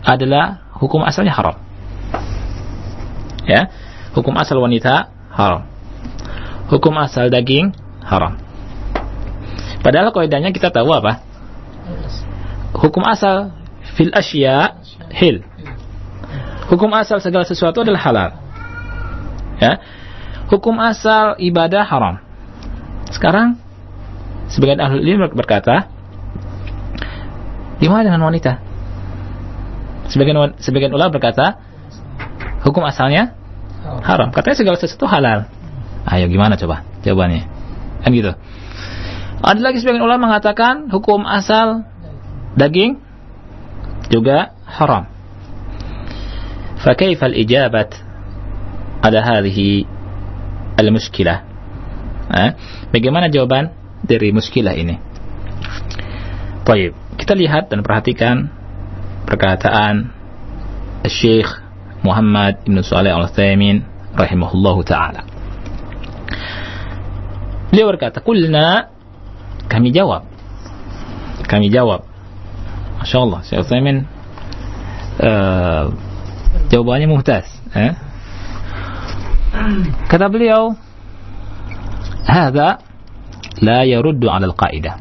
[0.06, 1.58] adalah hukum asalnya haram.
[3.50, 3.74] Ya,
[4.14, 5.66] hukum asal wanita haram.
[6.70, 7.74] Hukum asal daging
[8.06, 8.38] haram.
[9.82, 11.26] Padahal kaidahnya kita tahu apa?
[12.76, 13.56] Hukum asal
[13.96, 14.84] fil asya
[15.16, 15.42] hil.
[16.68, 18.30] Hukum asal segala sesuatu adalah halal.
[19.62, 19.80] Ya.
[20.52, 22.20] Hukum asal ibadah haram.
[23.10, 23.58] Sekarang
[24.52, 25.88] sebagian ahli ilmu berkata,
[27.80, 28.60] Gimana dengan wanita?
[30.08, 31.60] Sebagian sebagian ulama berkata
[32.64, 33.36] hukum asalnya
[34.06, 34.32] haram.
[34.32, 35.50] Katanya segala sesuatu halal.
[36.06, 37.46] Ayo gimana coba jawabannya?
[38.06, 38.32] Kan gitu.
[39.42, 41.86] Ada lagi sebagian ulama mengatakan hukum asal
[42.59, 42.99] daging
[44.11, 45.07] juga haram.
[46.81, 47.91] فكيف الإجابة
[49.05, 49.85] على هذه
[50.81, 51.35] المشكلة؟
[52.95, 53.75] Bagaimana jawaban
[54.07, 54.97] dari muskilah ini?
[56.63, 58.49] Baik, kita lihat dan perhatikan
[59.27, 60.15] perkataan
[61.11, 61.51] Syekh
[62.07, 63.83] Muhammad Ibn Saleh Al-Utsaimin
[64.15, 65.27] rahimahullahu taala.
[67.75, 68.89] Beliau berkata, "Kulna
[69.67, 70.27] kami jawab.
[71.51, 72.07] Kami jawab.
[73.06, 73.98] Masya Allah, Syekh Utsaimin
[75.22, 75.94] uh,
[76.74, 77.46] jawabannya muhtas.
[77.78, 77.94] Eh?
[80.10, 80.74] Kata beliau,
[82.26, 82.82] "Hada
[83.62, 84.98] la yaruddu 'ala al-qa'idah."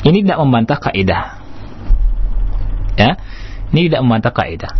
[0.00, 1.22] Ini tidak membantah kaidah.
[2.96, 3.20] Ya.
[3.76, 4.72] Ini tidak membantah kaidah.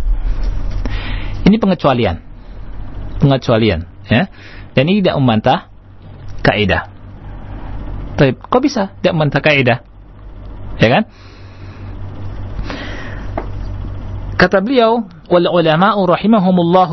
[1.45, 2.25] Ini pengecualian.
[3.21, 4.33] Pengecualian, ya.
[4.73, 5.69] Dan ini tidak membantah
[6.41, 6.89] kaidah.
[8.17, 9.77] Tapi kok bisa tidak membantah kaidah?
[10.81, 11.05] Ya kan?
[14.41, 16.89] Kata beliau, "Wal ulama'u rahimahumullah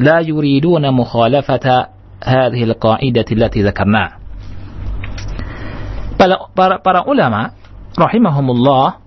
[0.00, 4.04] la yuriduna mukhalafata hadhihi al-qa'idati allati dzakarna."
[6.16, 7.52] Para, para, para ulama
[7.92, 9.04] rahimahumullah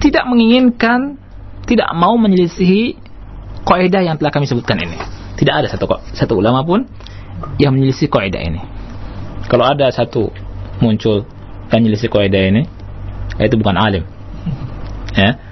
[0.00, 1.20] tidak menginginkan
[1.68, 2.96] tidak mau menyelisihi
[3.68, 4.96] kaidah yang telah kami sebutkan ini.
[5.36, 5.84] Tidak ada satu
[6.16, 6.88] satu ulama pun
[7.60, 8.64] yang menyelisih kaidah ini.
[9.52, 10.32] Kalau ada satu
[10.80, 11.28] muncul
[11.68, 12.64] yang menyelisih kaidah ini,
[13.36, 14.08] itu bukan alim.
[15.12, 15.47] Ya.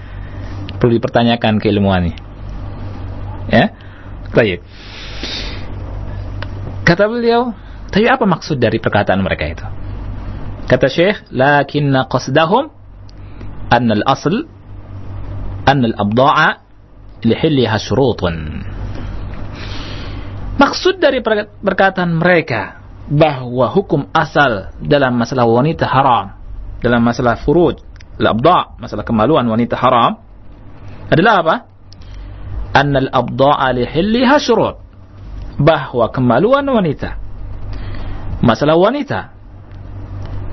[0.77, 2.17] Perlu dipertanyakan keilmuannya.
[3.51, 3.73] Ya.
[4.35, 4.61] Baik.
[6.87, 7.51] Kata beliau,
[7.91, 9.67] tapi apa maksud dari perkataan mereka itu?
[10.67, 12.71] Kata Syekh, lakinna qasdahum
[13.71, 14.47] anna al-asl
[15.67, 16.49] anna al-abda'a
[17.23, 18.35] lihilliha syurutun.
[20.57, 21.23] Maksud dari
[21.63, 26.35] perkataan mereka bahwa hukum asal dalam masalah wanita haram,
[26.83, 27.79] dalam masalah furuj,
[28.19, 30.26] al-abda', masalah kemaluan wanita haram
[31.11, 31.55] adalah apa?
[32.77, 34.77] Anna al-abda'a lihilliha syurut.
[35.57, 37.27] Bahwa kemaluan wanita
[38.45, 39.33] masalah wanita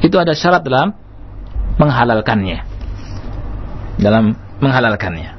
[0.04, 0.92] itu ada syarat dalam
[1.80, 2.60] menghalalkannya.
[4.00, 5.32] Dalam menghalalkannya.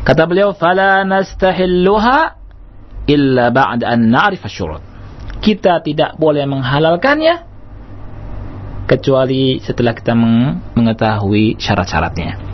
[0.00, 2.18] Kata beliau, "Fala nastahilluha
[3.04, 4.80] illa ba'da an na'rif syurut."
[5.40, 7.48] Kita tidak boleh menghalalkannya
[8.88, 10.16] kecuali setelah kita
[10.76, 12.49] mengetahui syarat-syaratnya.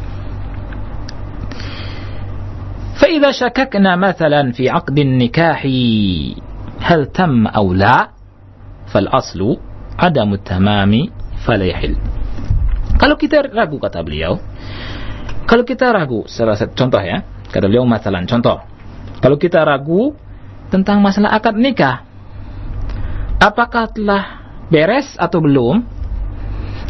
[3.16, 5.62] فإذا شككنا مثلا في عقد النكاح
[6.82, 8.10] هل تم أو لا
[8.92, 9.42] فالأصل
[10.00, 10.94] عدم التمام
[11.46, 11.96] فلا يحل
[13.02, 14.38] kalau kita ragu kata beliau
[15.50, 18.62] kalau kita ragu salah satu contoh ya kata beliau masalah contoh
[19.24, 20.14] kalau kita ragu
[20.70, 22.06] tentang masalah akad nikah
[23.42, 25.82] apakah telah beres atau belum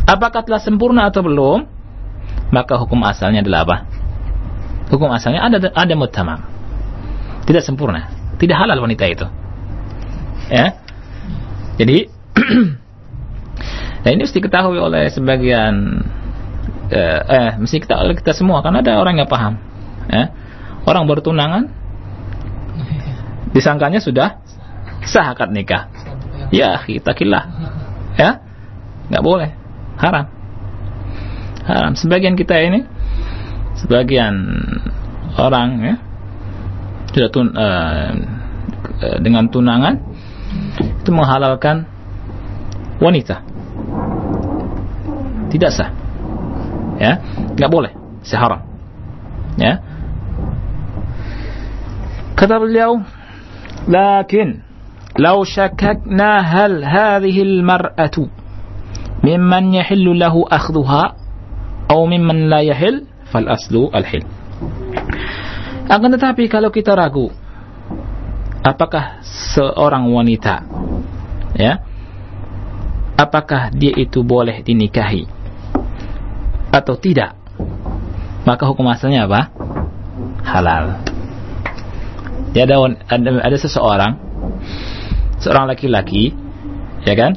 [0.03, 1.63] apakah telah sempurna atau belum
[2.51, 3.77] maka hukum asalnya adalah apa
[4.88, 6.56] Hukum asalnya ada ada mutamam
[7.46, 8.10] tidak sempurna.
[8.36, 9.26] Tidak halal wanita itu.
[10.50, 10.82] Ya.
[11.78, 12.10] Jadi
[14.02, 16.04] nah ini mesti diketahui oleh sebagian
[16.90, 18.66] eh, eh mesti kita oleh kita semua.
[18.66, 19.62] Karena ada orang yang paham.
[20.10, 20.34] Ya.
[20.84, 21.70] Orang bertunangan
[23.54, 24.42] disangkanya sudah
[25.06, 25.86] sah akad nikah.
[26.50, 27.46] Ya kita kilah
[28.18, 28.42] ya.
[29.06, 29.50] Nggak boleh.
[30.02, 30.26] Haram.
[31.62, 31.92] Haram.
[31.94, 32.82] Sebagian kita ini
[33.79, 34.35] sebagian
[35.37, 35.95] orang ya
[37.11, 38.11] sudah tun, uh,
[39.19, 39.99] dengan tunangan
[40.79, 41.89] itu menghalalkan
[43.01, 43.43] wanita
[45.51, 45.89] tidak sah
[47.01, 47.19] ya
[47.57, 48.61] nggak boleh seharam
[49.57, 49.81] ya
[52.37, 53.01] kata beliau
[53.89, 54.71] lakin
[55.19, 58.17] لو شككنا هل هذه المرأة
[59.23, 61.15] ممن يحل له أخذها
[61.91, 63.05] أو ممن لا يحل
[63.36, 64.24] fal aslu al hil.
[65.92, 67.28] Akan tetapi kalau kita ragu
[68.64, 69.20] apakah
[69.52, 70.64] seorang wanita
[71.52, 71.84] ya
[73.20, 75.28] apakah dia itu boleh dinikahi
[76.72, 77.36] atau tidak
[78.48, 79.52] maka hukum asalnya apa?
[80.46, 81.04] Halal.
[82.56, 82.80] Ya ada
[83.12, 84.16] ada, ada seseorang
[85.36, 86.32] seorang laki-laki
[87.04, 87.36] ya kan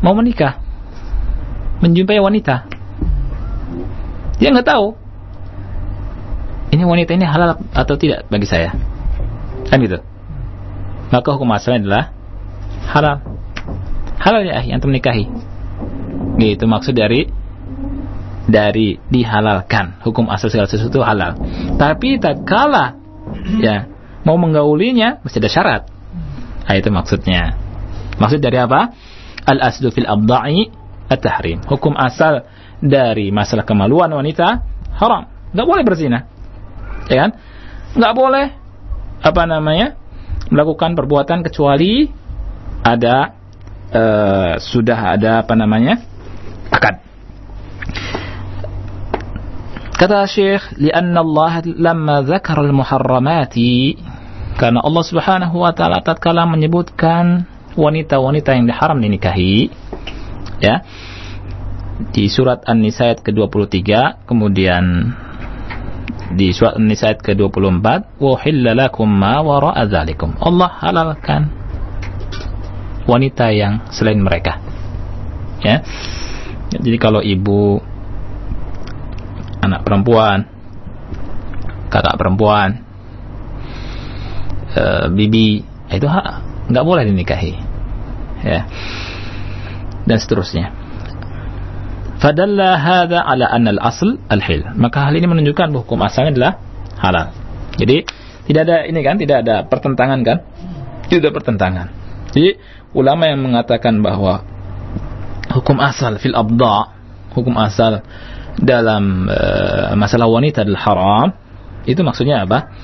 [0.00, 0.56] mau menikah
[1.84, 2.77] menjumpai wanita
[4.38, 4.94] dia nggak tahu
[6.68, 8.76] ini wanita ini halal atau tidak bagi saya.
[9.72, 10.04] Kan gitu.
[11.08, 12.04] Maka hukum asalnya adalah
[12.92, 13.16] halal.
[14.20, 15.24] Halal ya yang menikahi.
[16.36, 17.26] Gitu maksud dari
[18.48, 21.40] dari dihalalkan hukum asal segala sesuatu halal.
[21.80, 23.00] Tapi tak kalah
[23.60, 23.88] ya
[24.28, 25.82] mau menggaulinya mesti ada syarat.
[26.68, 27.56] Nah, itu maksudnya.
[28.20, 28.92] Maksud dari apa?
[29.48, 30.68] Al aslu fil abda'i
[31.08, 31.64] at-tahrim.
[31.64, 32.44] Hukum asal
[32.78, 34.62] dari masalah kemaluan wanita
[34.98, 35.26] haram.
[35.54, 36.18] Nggak boleh berzina.
[37.10, 37.30] Ya kan?
[37.94, 38.46] Nggak boleh
[39.22, 39.98] apa namanya?
[40.48, 42.08] melakukan perbuatan kecuali
[42.80, 43.36] ada
[43.92, 46.00] uh, sudah ada apa namanya?
[46.72, 47.04] akad.
[49.98, 53.98] Kata Syekh, "Lianna Allah lamma dzakara al-muharramati"
[54.56, 57.44] karena Allah Subhanahu wa taala tatkala menyebutkan
[57.76, 59.70] wanita-wanita yang diharam dinikahi,
[60.58, 60.82] ya
[61.98, 63.82] di surat An-Nisa ayat ke-23
[64.22, 65.10] kemudian
[66.38, 67.86] di surat An-Nisa ayat ke-24
[68.22, 68.38] wa
[68.78, 70.38] lakum ma wara'a dzalikum.
[70.38, 71.50] Allah halalkan
[73.10, 74.62] wanita yang selain mereka.
[75.58, 75.82] Ya.
[76.70, 77.82] Jadi kalau ibu
[79.58, 80.46] anak perempuan
[81.88, 82.84] kakak perempuan
[84.70, 86.06] e, bibi itu
[86.70, 87.58] nggak boleh dinikahi.
[88.46, 88.70] Ya.
[90.06, 90.77] Dan seterusnya
[92.18, 94.66] Fadalla hadha ala anna al-asl al-hil.
[94.74, 96.52] Maka hal ini menunjukkan bahwa hukum asalnya adalah
[96.98, 97.26] halal.
[97.78, 98.02] Jadi
[98.50, 100.38] tidak ada ini kan, tidak ada pertentangan kan?
[101.06, 101.86] Tidak ada pertentangan.
[102.34, 102.58] Jadi
[102.92, 104.42] ulama yang mengatakan bahwa
[105.54, 106.90] hukum asal fil abda,
[107.38, 108.02] hukum asal
[108.58, 111.28] dalam uh, masalah wanita adalah haram,
[111.86, 112.74] itu maksudnya apa?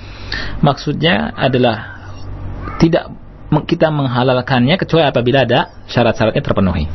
[0.63, 1.77] Maksudnya adalah
[2.79, 3.11] tidak
[3.67, 6.87] kita menghalalkannya kecuali apabila ada syarat-syaratnya terpenuhi.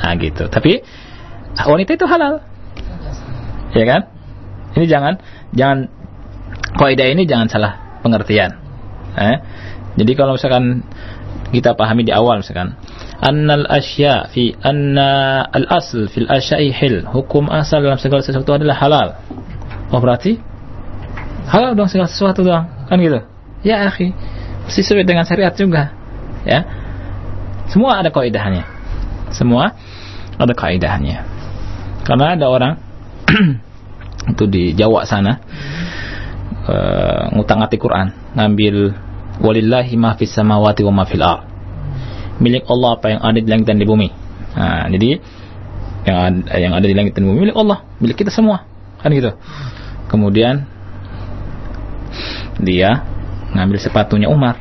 [0.00, 0.48] Nah, gitu.
[0.50, 0.82] Tapi
[1.58, 2.42] wanita itu halal.
[3.74, 4.00] Ya kan?
[4.78, 5.14] Ini jangan
[5.54, 5.78] jangan
[6.78, 7.72] kaidah ini jangan salah
[8.02, 8.58] pengertian.
[9.18, 9.36] Eh?
[9.98, 10.86] Jadi kalau misalkan
[11.50, 12.78] kita pahami di awal misalkan
[13.18, 18.78] annal asya fi anna al asl fil asya'i hil hukum asal dalam segala sesuatu adalah
[18.78, 19.18] halal
[19.90, 20.38] Oh berarti
[21.50, 23.26] halal dong segala sesuatu dong, kan gitu.
[23.66, 24.14] Ya akhi,
[24.70, 25.90] mesti sesuai dengan syariat juga.
[26.46, 26.64] Ya.
[27.66, 28.64] Semua ada kaidahnya.
[29.34, 29.74] Semua
[30.38, 31.26] ada kaidahnya.
[32.10, 32.74] Karena ada orang
[34.34, 35.38] itu di Jawa sana
[36.66, 38.98] uh, ngutang-ati Quran, ngambil
[39.38, 41.22] walillahi ma fis samawati wa ma fil.
[42.42, 44.10] Milik Allah apa yang ada di langit dan di bumi.
[44.58, 45.22] Nah, jadi
[46.02, 48.66] yang ada, yang ada di langit dan bumi milik Allah, milik kita semua.
[48.98, 49.30] Kan gitu.
[50.10, 50.66] Kemudian
[52.58, 53.06] dia
[53.54, 54.58] ngambil sepatunya Umar.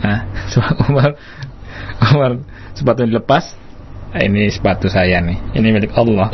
[0.00, 0.24] Nah,
[0.88, 1.20] Umar
[2.16, 2.30] Umar
[2.72, 3.60] sepatunya dilepas.
[4.12, 5.56] Nah, ini sepatu saya nih.
[5.56, 6.28] Ini milik Allah.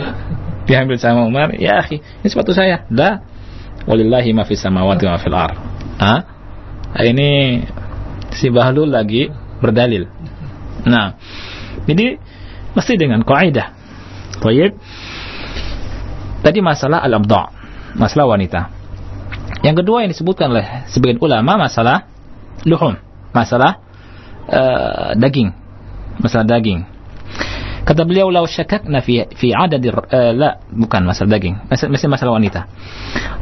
[0.66, 2.84] Diambil sama Umar, ya akhi, ini sepatu saya.
[2.90, 3.22] Dah.
[3.88, 5.56] Walillahi ma fis samawati wa fil ard.
[5.96, 6.20] Ah?
[6.98, 7.62] Ini
[8.34, 9.30] si Bahlul lagi
[9.62, 10.10] berdalil.
[10.84, 11.16] Nah,
[11.86, 12.18] jadi
[12.74, 13.72] mesti dengan kaidah.
[14.42, 14.76] Baik.
[16.42, 17.50] Tadi masalah al-abda,
[17.98, 18.70] masalah wanita.
[19.62, 22.06] Yang kedua yang disebutkan oleh sebagian ulama masalah
[22.62, 22.94] luhum,
[23.34, 23.82] masalah
[24.46, 25.50] uh, daging,
[26.22, 26.86] masalah daging.
[27.88, 32.68] Kata beliau, "Lau syakakna fi fi adad uh, la bukan masalah daging, masih masalah wanita.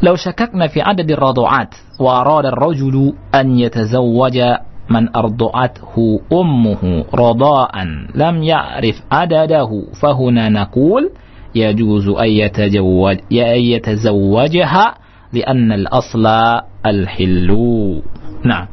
[0.07, 8.39] Lau syakakna fi adad ar-radu'at wa arada ar-rajulu an yatazawwaja man ardu'athu ummuhu rada'an lam
[8.39, 11.11] ya'rif adadahu fahuna naqul
[11.51, 14.87] yajuzu an yatazawwaj ya yatazawwajaha
[15.35, 17.99] lianna al-asla al-hillu.
[18.47, 18.71] Nah,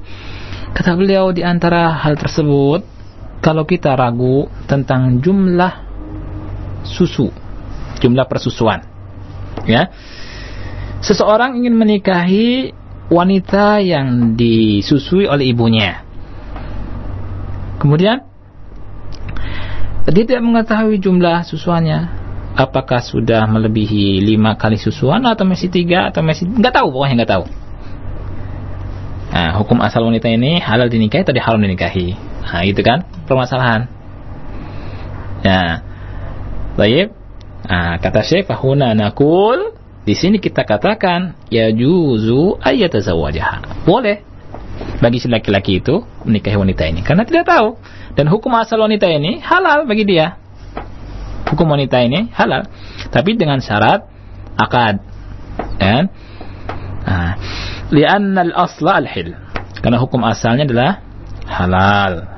[0.77, 2.92] kata beliau di antara hal tersebut
[3.43, 5.83] kalau kita ragu tentang jumlah
[6.87, 7.27] susu,
[7.99, 8.87] jumlah persusuan.
[9.67, 9.91] Ya.
[11.03, 12.71] Seseorang ingin menikahi
[13.11, 16.07] wanita yang disusui oleh ibunya.
[17.83, 18.23] Kemudian
[20.07, 22.07] dia tidak mengetahui jumlah susuannya,
[22.55, 27.33] apakah sudah melebihi lima kali susuan atau masih tiga atau masih nggak tahu pokoknya nggak
[27.35, 27.45] tahu.
[29.35, 32.32] Nah, hukum asal wanita ini halal dinikahi atau haram dinikahi?
[32.43, 33.87] Nah, itu kan permasalahan.
[35.43, 35.83] Ya.
[36.75, 37.15] Baik.
[37.63, 43.87] Nah, kata Syekh fahuna nakul di sini kita katakan ya juzu ayatazawwajaha.
[43.87, 44.19] Boleh
[44.99, 47.79] bagi si laki-laki itu menikahi wanita ini karena tidak tahu
[48.19, 50.35] dan hukum asal wanita ini halal bagi dia.
[51.47, 52.65] Hukum wanita ini halal,
[53.13, 54.09] tapi dengan syarat
[54.57, 54.99] akad.
[55.77, 56.09] Ya.
[57.03, 57.31] Nah,
[57.93, 59.37] al-asla al-hil.
[59.83, 60.91] Karena hukum asalnya adalah
[61.45, 62.32] halal.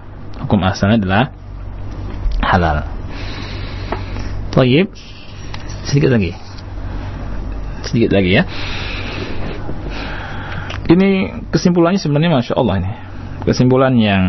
[0.45, 1.23] Hukum asalnya adalah
[2.45, 2.85] halal.
[4.53, 4.93] Tayyib.
[5.85, 6.45] Sedikit lagi
[7.95, 8.43] sedikit lagi ya.
[10.85, 11.09] Ini
[11.49, 12.91] kesimpulannya sebenarnya masya Allah ini.
[13.45, 14.23] Kesimpulan yang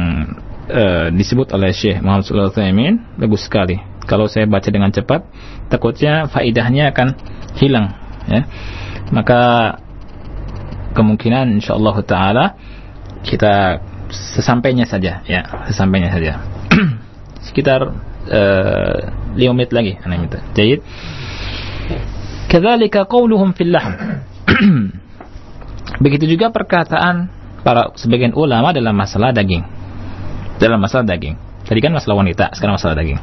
[0.69, 3.77] uh, disebut oleh Syekh Muhammad Sallallahu Alaihi bagus sekali.
[4.07, 5.27] Kalau saya baca dengan cepat,
[5.67, 7.09] takutnya faidahnya akan
[7.59, 7.91] hilang.
[8.31, 8.47] Ya.
[9.11, 9.41] Maka
[10.95, 12.47] kemungkinan insya Allah Taala
[13.27, 15.41] kita sesampainya saja, ya
[15.71, 16.33] sesampainya saja.
[17.47, 17.95] Sekitar
[18.27, 20.39] eh, 5 menit lagi, anak minta.
[20.55, 20.83] Jahit.
[22.47, 23.95] Kadzalika qauluhum fil lahm.
[26.05, 27.31] Begitu juga perkataan
[27.63, 29.65] para sebagian ulama dalam masalah daging.
[30.63, 31.35] Dalam masalah daging.
[31.67, 33.19] Tadi kan masalah wanita, sekarang masalah daging.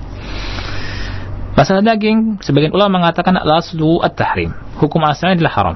[1.53, 4.51] Masalah daging, sebagian ulama mengatakan al-aslu at-tahrim.
[4.81, 5.75] Hukum asalnya adalah haram.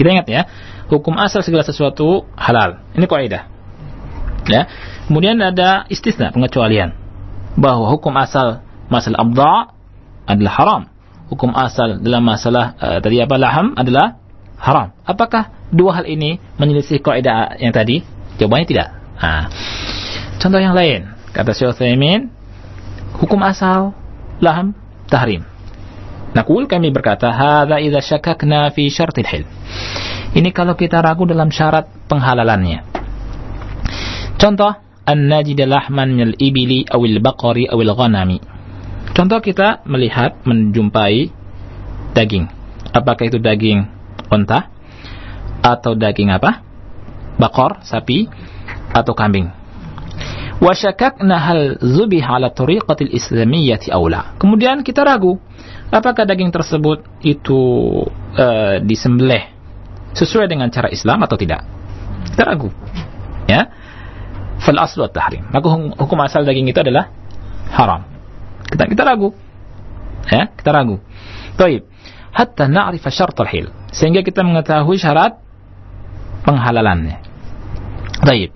[0.00, 0.42] Kita ingat ya,
[0.88, 2.80] hukum asal segala sesuatu halal.
[2.96, 3.49] Ini kaidah.
[4.48, 4.70] Ya.
[5.10, 6.94] Kemudian ada istisna, pengecualian.
[7.58, 9.52] Bahwa hukum asal masalah abda
[10.30, 10.82] adalah haram
[11.30, 14.18] hukum asal dalam masalah uh, tadi apa laham adalah
[14.58, 14.90] haram.
[15.06, 18.02] Apakah dua hal ini menyelisih kaidah yang tadi?
[18.42, 18.88] Jawabannya tidak.
[20.42, 22.32] Contoh yang lain, kata Syekh Utsaimin,
[23.22, 23.94] hukum asal
[24.42, 24.74] laham
[25.06, 25.46] tahrim.
[26.32, 29.44] Nakul kami berkata, hadza idza syakakna fi syartil hil.
[30.30, 32.99] Ini kalau kita ragu dalam syarat penghalalannya.
[34.40, 34.72] Contoh,
[35.04, 38.40] an najida lahman minal ibili awil baqari awil ghanami
[39.12, 41.28] Contoh kita melihat, menjumpai
[42.16, 42.48] daging.
[42.94, 43.84] Apakah itu daging
[44.32, 44.72] unta
[45.60, 46.64] atau daging apa?
[47.36, 48.30] Bakor, sapi
[48.94, 49.50] atau kambing.
[50.60, 54.36] Wasyakakna hal zubih ala turiqatil islamiyyati aula.
[54.36, 55.40] Kemudian kita ragu,
[55.88, 57.60] apakah daging tersebut itu
[58.36, 59.52] uh, disembelih
[60.12, 61.64] sesuai dengan cara Islam atau tidak?
[62.30, 62.68] Kita ragu.
[63.48, 63.72] Ya.
[64.60, 65.48] Fal aslu at-tahrim.
[65.48, 67.08] Maka hukum asal daging itu adalah
[67.72, 68.04] haram.
[68.68, 69.32] Kita kita ragu.
[70.28, 71.00] Ya, kita ragu.
[71.56, 71.88] Baik.
[72.30, 73.72] Hatta na'rif syart al-hil.
[73.90, 75.40] Sehingga kita mengetahui syarat
[76.46, 77.18] penghalalannya.
[78.22, 78.54] Baik.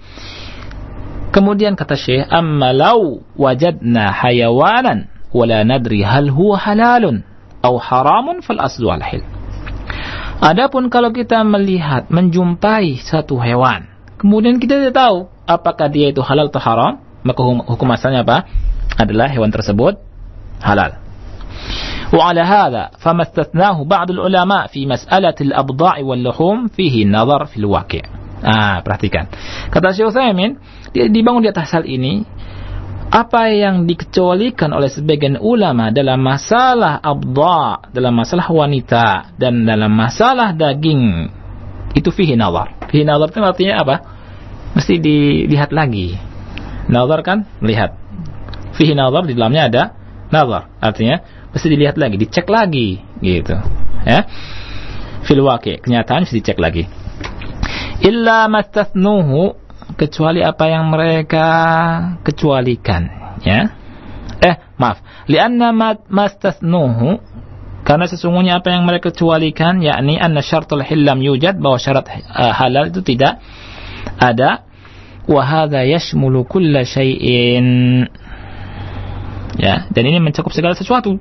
[1.34, 7.26] Kemudian kata Syekh, "Amma law wajadna hayawanan wala nadri hal huwa halalun
[7.58, 9.26] aw haramun fal aslu al-hil."
[10.38, 13.90] Adapun kalau kita melihat, menjumpai satu hewan,
[14.20, 16.93] kemudian kita tidak tahu apakah dia itu halal atau haram,
[17.25, 18.47] maka hukum, hukum asalnya apa?
[18.95, 19.99] Adalah hewan tersebut
[20.63, 20.99] halal.
[22.09, 28.01] وعلى هذا فما استثناه بعض العلماء في مسألة الأبضاع واللحوم فيه نظر في الواقع
[28.39, 29.27] Ah, perhatikan.
[29.67, 30.55] Kata Syekh Utsaimin,
[30.95, 32.23] dibangun di atas hal ini
[33.11, 40.55] apa yang dikecualikan oleh sebagian ulama dalam masalah abda, dalam masalah wanita dan dalam masalah
[40.55, 41.27] daging
[41.97, 42.79] itu fihi nazar.
[42.87, 43.95] Fihi nazar itu artinya apa?
[44.74, 46.18] Mesti dilihat lagi.
[46.90, 47.96] Nazar kan melihat.
[48.74, 49.82] Fihi nazar di dalamnya ada
[50.34, 50.68] nazar.
[50.82, 51.22] Artinya
[51.54, 53.54] mesti dilihat lagi, dicek lagi gitu.
[54.02, 54.26] Ya.
[55.24, 56.84] Fil waqi, kenyataan mesti dicek lagi.
[58.04, 59.56] Illa mastathnuhu
[59.96, 61.46] kecuali apa yang mereka
[62.26, 63.02] kecualikan,
[63.40, 63.72] ya.
[64.44, 65.00] Eh, maaf.
[65.30, 65.72] Lianna
[66.10, 67.22] mastathnuhu
[67.84, 72.88] karena sesungguhnya apa yang mereka kecualikan yakni anna syartul hillam yujad bahwa syarat uh, halal
[72.88, 73.44] itu tidak
[74.18, 74.64] ada
[75.24, 78.04] wa hadza yashmulu kulla syai'in
[79.56, 81.20] ya dan ini mencakup segala sesuatu.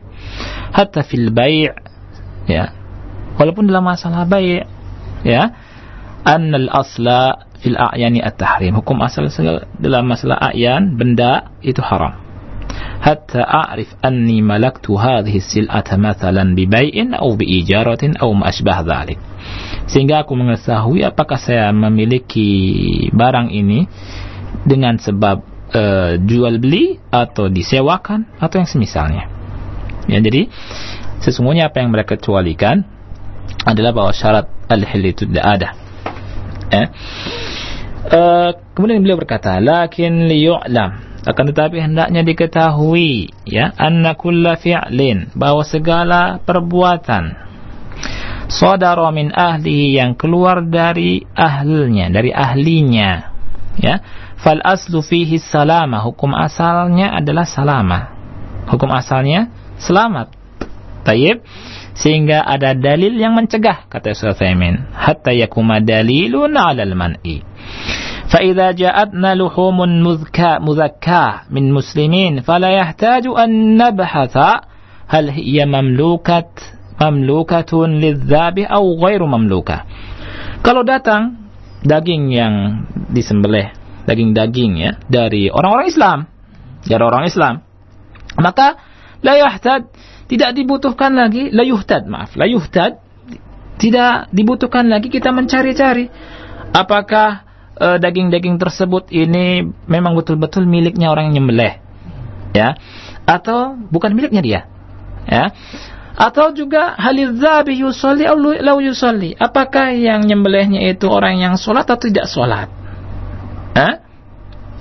[0.73, 1.69] Hatta fil bai'
[2.49, 2.73] ya.
[3.38, 4.65] Walaupun dalam masalah bai'
[5.21, 5.53] ya.
[6.23, 8.79] An al asla fil a'yani at-tahrim.
[8.79, 9.27] Hukum asal
[9.77, 12.22] dalam masalah a'yan benda itu haram
[14.01, 19.19] anni malaktu hadhihi sil'ata mathalan bi bai'in aw bi ijaratin aw ma asbah dhalik
[19.88, 22.49] sehingga aku mengetahui apakah saya memiliki
[23.11, 23.86] barang ini
[24.63, 25.38] dengan sebab
[25.74, 29.28] uh, jual beli atau disewakan atau yang semisalnya.
[30.07, 30.47] Ya, jadi
[31.24, 32.88] sesungguhnya apa yang mereka kecualikan
[33.63, 35.69] adalah bahwa syarat al-hil itu tidak ada.
[36.71, 36.86] Ya.
[38.14, 40.91] Uh, kemudian beliau berkata, "Lakin liyu'lam"
[41.26, 47.32] akan tetapi hendaknya diketahui ya anna kulla fi'lin bahwa segala perbuatan
[48.51, 53.32] sadara min ahlihi yang keluar dari ahlnya dari ahlinya
[53.80, 54.03] ya
[54.43, 56.03] Fal aslu fihi salama.
[56.03, 58.11] Hukum asalnya adalah salama.
[58.68, 59.47] Hukum asalnya
[59.80, 60.36] selamat.
[61.07, 61.39] Tayyib
[61.99, 64.91] Sehingga ada dalil yang mencegah, kata Sulaiman.
[64.95, 67.43] Hatta yakuma dalilun ala al-man'i.
[68.28, 69.78] فإذا جاءتنا لحوم
[70.68, 74.36] مذكى من مسلمين فلا يحتاج أن نبحث
[75.09, 76.53] هل هي مملوكة
[77.01, 79.78] مملوكة للذابح أو غير مملوكة
[80.61, 81.41] kalau datang
[81.89, 83.72] daging yang disembelih
[84.09, 86.18] daging-daging ya dari orang-orang Islam,
[86.89, 87.55] dari orang Islam.
[88.41, 88.80] Maka
[89.20, 89.93] la yuhtad
[90.28, 92.99] tidak dibutuhkan lagi la yuhtad, maaf, la yuhtad
[93.78, 96.07] tidak dibutuhkan lagi kita mencari-cari.
[96.74, 97.45] Apakah
[97.78, 101.78] eh, daging-daging uh, tersebut ini memang betul-betul miliknya orang yang nyembelih?
[102.53, 102.78] Ya.
[103.26, 104.61] Atau bukan miliknya dia?
[105.26, 105.53] Ya.
[106.13, 109.34] Atau juga halizabi yusalli atau yusalli?
[109.34, 112.69] Apakah yang nyembelihnya itu orang yang sholat atau tidak sholat?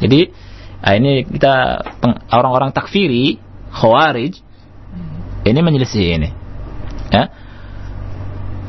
[0.02, 0.34] Jadi
[0.82, 1.78] nah ini kita
[2.34, 3.38] orang-orang takfiri,
[3.70, 4.34] khawarij,
[5.42, 6.30] ini menyelisih ini.
[7.12, 7.32] Ya.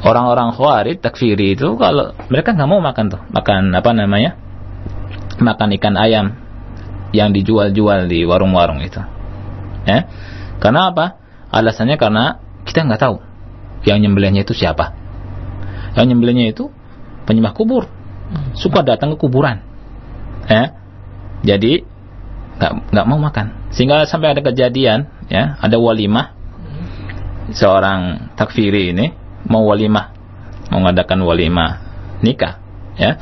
[0.04, 4.36] Orang-orang khawarij takfiri itu kalau mereka nggak mau makan tuh, makan apa namanya?
[5.40, 6.36] Makan ikan ayam
[7.16, 9.00] yang dijual-jual di warung-warung itu.
[9.88, 10.12] Ya.
[10.60, 11.22] Karena apa?
[11.54, 13.22] Alasannya karena kita nggak tahu
[13.88, 14.92] yang nyembelihnya itu siapa.
[15.96, 16.74] Yang nyembelihnya itu
[17.24, 17.88] penyembah kubur.
[18.58, 19.74] Suka datang ke kuburan
[20.48, 20.76] ya
[21.44, 21.84] jadi
[22.60, 26.36] nggak nggak mau makan sehingga sampai ada kejadian ya ada walimah
[27.52, 29.12] seorang takfiri ini
[29.52, 30.16] mau walimah
[30.72, 31.84] mau mengadakan walimah
[32.24, 32.64] nikah
[32.96, 33.20] ya.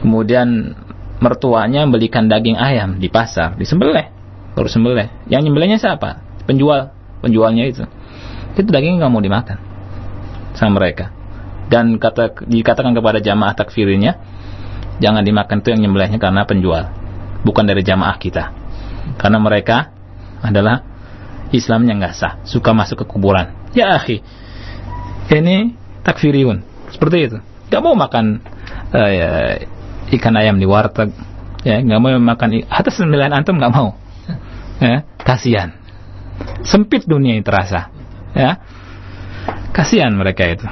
[0.00, 0.78] Kemudian
[1.20, 4.08] mertuanya belikan daging ayam di pasar disembelih
[4.54, 5.08] baru sembelih.
[5.26, 6.22] Yang nyembelihnya siapa?
[6.46, 7.84] Penjual penjualnya itu.
[8.56, 9.58] Itu daging nggak mau dimakan
[10.54, 11.12] sama mereka.
[11.70, 14.18] Dan kata dikatakan kepada jamaah takfirinya
[14.98, 16.90] jangan dimakan itu yang nyembelihnya karena penjual
[17.46, 18.52] bukan dari jamaah kita.
[19.16, 19.94] Karena mereka
[20.42, 20.82] adalah
[21.50, 22.32] Islamnya nggak sah.
[22.46, 23.50] Suka masuk ke kuburan.
[23.74, 24.22] Ya akhi.
[25.30, 27.38] Ini takfiriun seperti itu.
[27.70, 28.42] Nggak mau makan
[28.90, 29.54] uh,
[30.14, 31.14] ikan ayam di warteg.
[31.62, 33.94] Ya nggak mau makan atas sembilan antum nggak mau.
[34.80, 35.76] Ya kasihan.
[36.64, 37.92] Sempit dunia ini terasa.
[38.34, 38.58] Ya
[39.70, 40.66] kasihan mereka itu.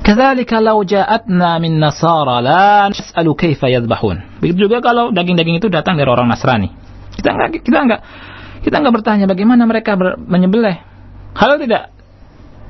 [0.00, 3.68] Kadzalika law ja'atna min nasara la nas'alu kaifa.
[4.40, 6.72] Begitu juga kalau daging-daging itu datang dari orang Nasrani.
[7.14, 8.00] Kita enggak kita enggak
[8.60, 10.84] kita enggak bertanya bagaimana mereka ber, menyembelih.
[11.32, 11.94] Hal tidak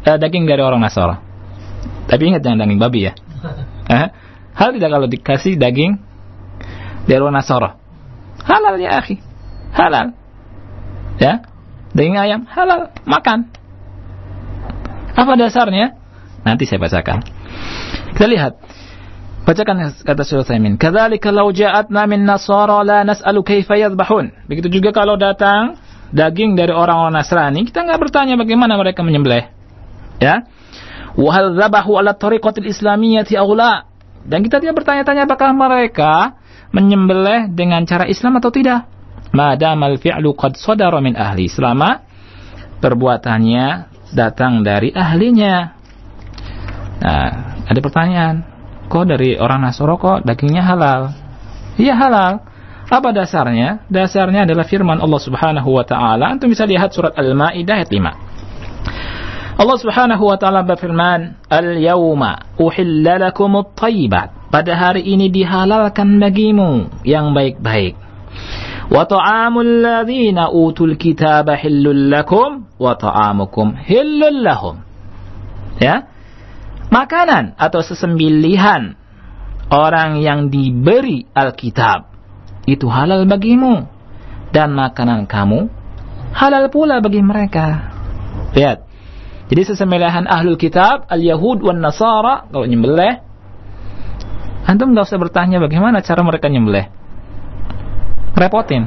[0.07, 1.19] eh, daging dari orang Nasara.
[2.07, 3.15] Tapi ingat jangan daging babi ya.
[3.91, 4.07] Eh?
[4.55, 5.99] Hal tidak kalau dikasih daging
[7.11, 7.75] dari orang Nasara.
[8.47, 9.19] Halal ya akhi.
[9.75, 10.15] Halal.
[11.19, 11.43] Ya.
[11.91, 13.51] Daging ayam halal, makan.
[15.19, 15.99] Apa dasarnya?
[16.47, 17.27] Nanti saya bacakan.
[18.15, 18.63] Kita lihat.
[19.41, 20.77] Bacakan kata Syekh Utsaimin.
[20.77, 24.47] Kadzalika law ja'atna min nasara la nas'alu kaifa yadhbahun.
[24.47, 25.81] Begitu juga kalau datang
[26.13, 29.49] daging dari orang-orang Nasrani, kita nggak bertanya bagaimana mereka menyembelih.
[30.21, 30.45] Ya.
[31.17, 33.51] Wa hal dzabahu ala tariqatil islamiyyati aw.
[34.21, 36.37] Dan kita tidak bertanya-tanya apakah mereka
[36.77, 38.85] menyembelih dengan cara Islam atau tidak.
[39.33, 41.49] Madamal fi'lu qad sadara min ahli.
[41.49, 42.05] Selama
[42.85, 43.67] perbuatannya
[44.13, 45.73] datang dari ahlinya.
[47.01, 47.31] Nah,
[47.65, 48.50] ada pertanyaan.
[48.91, 51.15] Kok dari orang Nasoro kok dagingnya halal?
[51.79, 52.43] Iya halal.
[52.91, 53.87] Apa dasarnya?
[53.87, 56.35] Dasarnya adalah firman Allah Subhanahu wa taala.
[56.35, 59.63] Antum bisa lihat surat Al-Maidah ayat 5.
[59.63, 67.31] Allah Subhanahu wa taala berfirman, "Al-yauma uhilla lakumut thayyibat." Pada hari ini dihalalkan bagimu yang
[67.31, 67.95] baik-baik.
[68.91, 74.83] Wa ta'amul ladzina utul kitaba hillul lakum wa ta'amukum hillul lahum.
[75.79, 76.10] Ya.
[76.91, 78.99] Makanan atau sesembelihan
[79.71, 82.11] orang yang diberi Alkitab
[82.67, 83.87] itu halal bagimu
[84.51, 85.71] dan makanan kamu
[86.35, 87.91] halal pula bagi mereka.
[88.55, 88.91] Lihat.
[89.51, 93.19] Jadi sesembelihan ahlul kitab, al-yahud wan nasara kalau nyembelih
[94.63, 96.87] antum nggak usah bertanya bagaimana cara mereka nyembelih.
[98.39, 98.87] Repotin.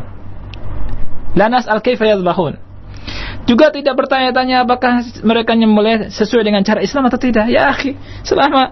[1.36, 2.62] Lanas al-kaifa yadhbahun.
[3.44, 7.52] Juga tidak bertanya-tanya apakah mereka nyembelih sesuai dengan cara Islam atau tidak.
[7.52, 8.72] Ya akhi, selama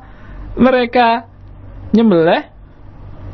[0.55, 1.27] mereka
[1.91, 2.47] nyembelih,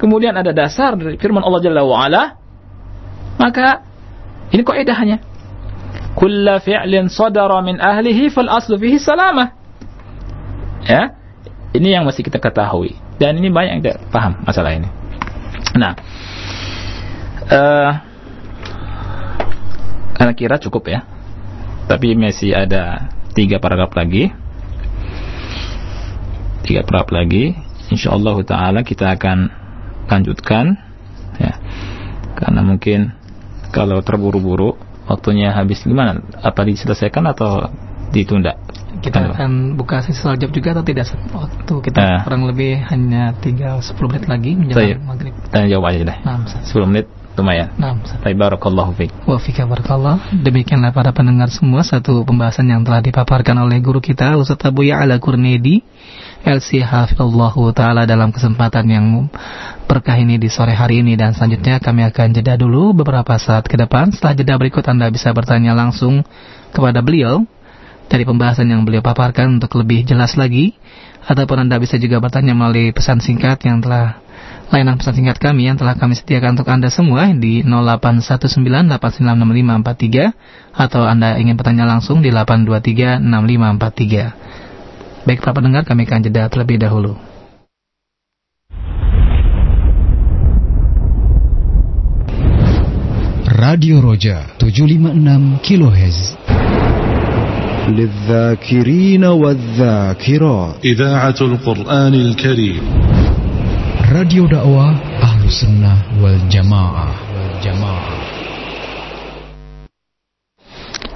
[0.01, 2.23] kemudian ada dasar dari firman Allah Jalla wa'ala,
[3.37, 3.85] maka
[4.49, 5.17] ini kaidahnya.
[6.17, 9.53] Kulla fi'lin sadara min ahlihi fal aslu fihi salamah.
[10.89, 11.13] Ya,
[11.77, 12.97] ini yang mesti kita ketahui.
[13.21, 14.89] Dan ini banyak yang tidak paham masalah ini.
[15.77, 15.93] Nah,
[17.49, 17.91] uh,
[20.17, 21.05] anak kira cukup ya.
[21.87, 24.33] Tapi masih ada tiga paragraf lagi.
[26.67, 27.55] Tiga paragraf lagi.
[27.87, 29.47] Insyaallah taala kita akan
[30.11, 30.75] lanjutkan
[31.39, 31.53] ya.
[32.35, 33.15] Karena mungkin
[33.71, 34.75] kalau terburu-buru
[35.07, 35.85] waktunya habis.
[35.87, 36.19] Gimana?
[36.43, 37.71] Apa diselesaikan atau
[38.11, 38.59] ditunda?
[38.97, 43.77] Kita akan buka sesi jawab juga atau tidak waktu kita uh, kurang lebih hanya tinggal
[43.77, 45.33] 10 menit lagi menjelang maghrib.
[45.53, 46.17] tanya jawab aja deh.
[46.25, 47.05] Nah, 10 menit
[47.37, 47.69] lumayan.
[47.77, 47.93] Nah,
[48.25, 49.13] barakallahu fiik.
[49.29, 50.33] Wa fika barakallah.
[50.33, 55.21] Demikianlah para pendengar semua satu pembahasan yang telah dipaparkan oleh guru kita Ustaz Abu Ya'la
[55.21, 55.85] Kurnedi
[56.41, 59.05] LC Hafizallahu taala dalam kesempatan yang
[59.85, 63.77] berkah ini di sore hari ini dan selanjutnya kami akan jeda dulu beberapa saat ke
[63.77, 64.09] depan.
[64.09, 66.25] Setelah jeda berikut Anda bisa bertanya langsung
[66.73, 67.45] kepada beliau
[68.07, 70.75] dari pembahasan yang beliau paparkan untuk lebih jelas lagi
[71.27, 74.23] ataupun Anda bisa juga bertanya melalui pesan singkat yang telah
[74.72, 80.32] layanan pesan singkat kami yang telah kami sediakan untuk Anda semua di 0819896543
[80.72, 85.28] atau Anda ingin bertanya langsung di 8236543.
[85.28, 87.20] Baik para pendengar, kami akan jeda terlebih dahulu.
[93.52, 96.18] Radio Roja 756 kHz
[97.88, 102.82] للذاكرين والذاكرات إذاعة القرآن الكريم
[104.05, 107.09] Radio dakwah Ahlu Sunnah wal Jamaah.
[107.65, 108.13] Jamaah.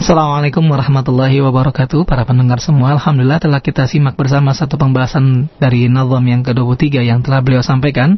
[0.01, 6.25] Assalamualaikum warahmatullahi wabarakatuh Para pendengar semua Alhamdulillah telah kita simak bersama Satu pembahasan dari Nazam
[6.25, 8.17] yang ke-23 Yang telah beliau sampaikan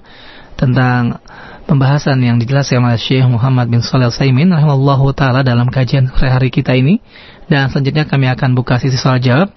[0.56, 1.20] Tentang
[1.68, 6.72] pembahasan yang dijelaskan oleh Syekh Muhammad bin Shalih Al-Saimin Rahimahullah ta'ala dalam kajian hari kita
[6.72, 7.04] ini
[7.52, 9.52] Dan selanjutnya kami akan buka sisi soal jawab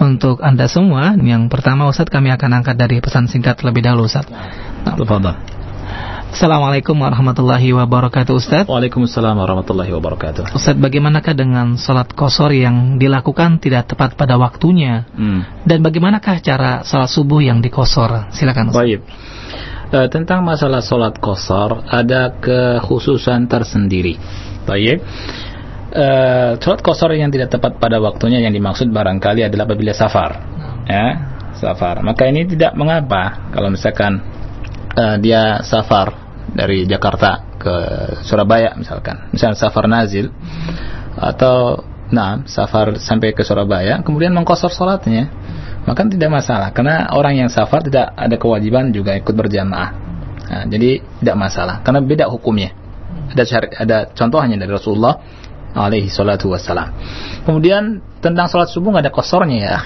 [0.00, 1.16] untuk Anda semua.
[1.16, 4.28] Yang pertama Ustaz kami akan angkat dari pesan singkat terlebih dahulu Ustaz.
[4.28, 5.56] Nah.
[6.36, 13.88] Assalamualaikum warahmatullahi wabarakatuh Ustaz Waalaikumsalam warahmatullahi wabarakatuh Ustaz bagaimanakah dengan sholat kosor yang dilakukan tidak
[13.88, 15.64] tepat pada waktunya hmm.
[15.64, 19.00] Dan bagaimanakah cara sholat subuh yang dikosor Silakan Ustaz Baik
[19.94, 24.20] e, Tentang masalah sholat kosor Ada kekhususan tersendiri
[24.68, 25.00] Baik
[25.96, 30.30] uh, sholat kosor yang tidak tepat pada waktunya yang dimaksud barangkali adalah apabila safar.
[30.86, 31.06] Ya
[31.56, 32.04] safar.
[32.04, 34.20] Maka ini tidak mengapa kalau misalkan
[34.92, 36.12] uh, dia safar
[36.52, 37.74] dari Jakarta ke
[38.22, 39.32] Surabaya misalkan.
[39.32, 40.30] Misalnya safar nazil
[41.16, 45.32] atau nah safar sampai ke Surabaya kemudian mengkosor sholatnya
[45.88, 46.70] maka tidak masalah.
[46.74, 49.90] Karena orang yang safar tidak ada kewajiban juga ikut berjamaah.
[50.46, 51.82] Nah, jadi tidak masalah.
[51.82, 52.74] Karena beda hukumnya.
[53.34, 53.44] Ada
[53.82, 55.18] ada contohnya dari Rasulullah
[55.76, 56.90] alaihi salatu wassalam.
[57.44, 59.76] Kemudian tentang sholat subuh nggak ada kosornya ya.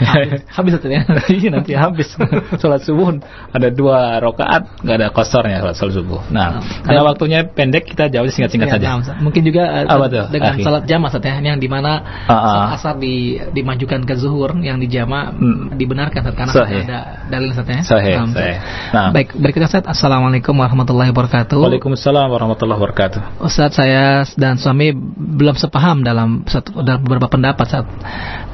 [0.56, 1.02] habis, itu ya.
[1.30, 2.08] Iya nanti habis
[2.60, 3.20] sholat subuh
[3.52, 6.20] ada dua rakaat nggak ada kosornya sholat, sholat subuh.
[6.28, 8.86] Nah, Nah, karena dan- waktunya pendek kita jawab singkat-singkat Ya, saja.
[8.96, 9.20] nah.
[9.20, 10.64] Mungkin juga eh, Apa tuh, dengan akhi?
[10.64, 11.92] salat jamaah Ustaz, ya, yang di mana
[12.26, 12.40] Ah, ah.
[12.48, 13.14] salat asar di,
[13.52, 15.76] dimajukan ke zuhur yang di jamaah Hmm.
[15.76, 16.82] dibenarkan Ustaz, karena Sahih.
[16.88, 16.98] ada
[17.28, 17.82] dalil ya.
[17.84, 18.56] Sahih, Nah, sahih.
[18.90, 19.08] Nah.
[19.12, 19.84] Baik, berikutnya Ustaz.
[19.86, 21.56] Assalamualaikum warahmatullahi wabarakatuh.
[21.60, 23.20] Waalaikumsalam warahmatullahi wabarakatuh.
[23.44, 27.86] Ustaz saya dan suami belum sepaham dalam satu dalam beberapa pendapat saat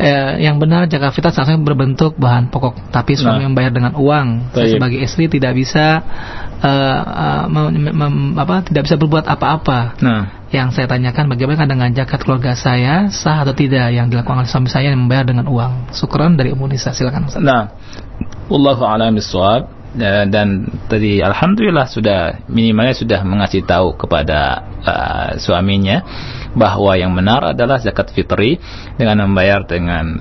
[0.01, 2.91] eh, yang benar jika fitrah seharusnya berbentuk bahan pokok.
[2.91, 3.49] Tapi suami Nah.
[3.53, 6.01] membayar dengan uang saya sebagai istri tidak bisa
[6.65, 9.99] eh, eh, mem- mem- apa tidak bisa berbuat apa-apa.
[10.01, 10.23] Nah,
[10.55, 14.71] yang saya tanyakan bagaimana dengan zakat keluarga saya sah atau tidak yang dilakukan oleh suami
[14.73, 15.93] saya yang membayar dengan uang?
[15.93, 17.45] Syukran dari Ummu Nisa silakan Ustaz.
[17.45, 17.77] Nah,
[18.49, 19.76] wallahu a'lam bishawab.
[19.97, 26.05] Eh, dan tadi alhamdulillah sudah minimalnya sudah mengasih tahu kepada eh, suaminya
[26.53, 28.61] bahwa yang benar adalah zakat fitri
[28.97, 30.17] dengan membayar dengan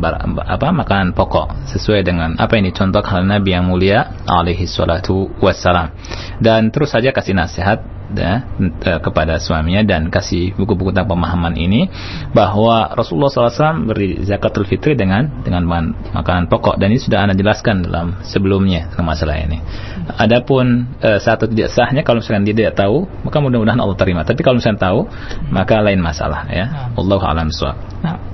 [0.00, 5.28] bar- apa makanan pokok sesuai dengan apa yang dicontohkan oleh Nabi yang mulia alaihi salatu
[5.36, 5.92] wassalam.
[6.40, 11.90] Dan terus saja kasih nasihat ya, eh, kepada suaminya dan kasih buku-buku tentang pemahaman ini
[12.30, 15.66] bahwa Rasulullah SAW beri zakatul fitri dengan dengan
[16.12, 19.58] makanan pokok dan ini sudah anda jelaskan dalam sebelumnya tentang masalah ini.
[20.16, 24.22] Adapun eh, satu tidak sahnya kalau misalkan dia tidak tahu maka mudah-mudahan Allah terima.
[24.22, 25.00] Tapi kalau misalkan tahu
[25.50, 26.92] maka lain masalah ya.
[26.94, 27.76] Wallahu a'lam bishawab.
[28.02, 28.25] Nah,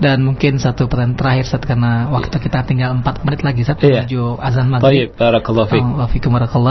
[0.00, 4.02] dan mungkin satu pertanyaan terakhir Ustaz karena waktu kita tinggal 4 menit lagi Ustaz Iya.
[4.08, 5.08] menuju azan Baik, maghrib.
[5.14, 5.84] barakallahu fiik.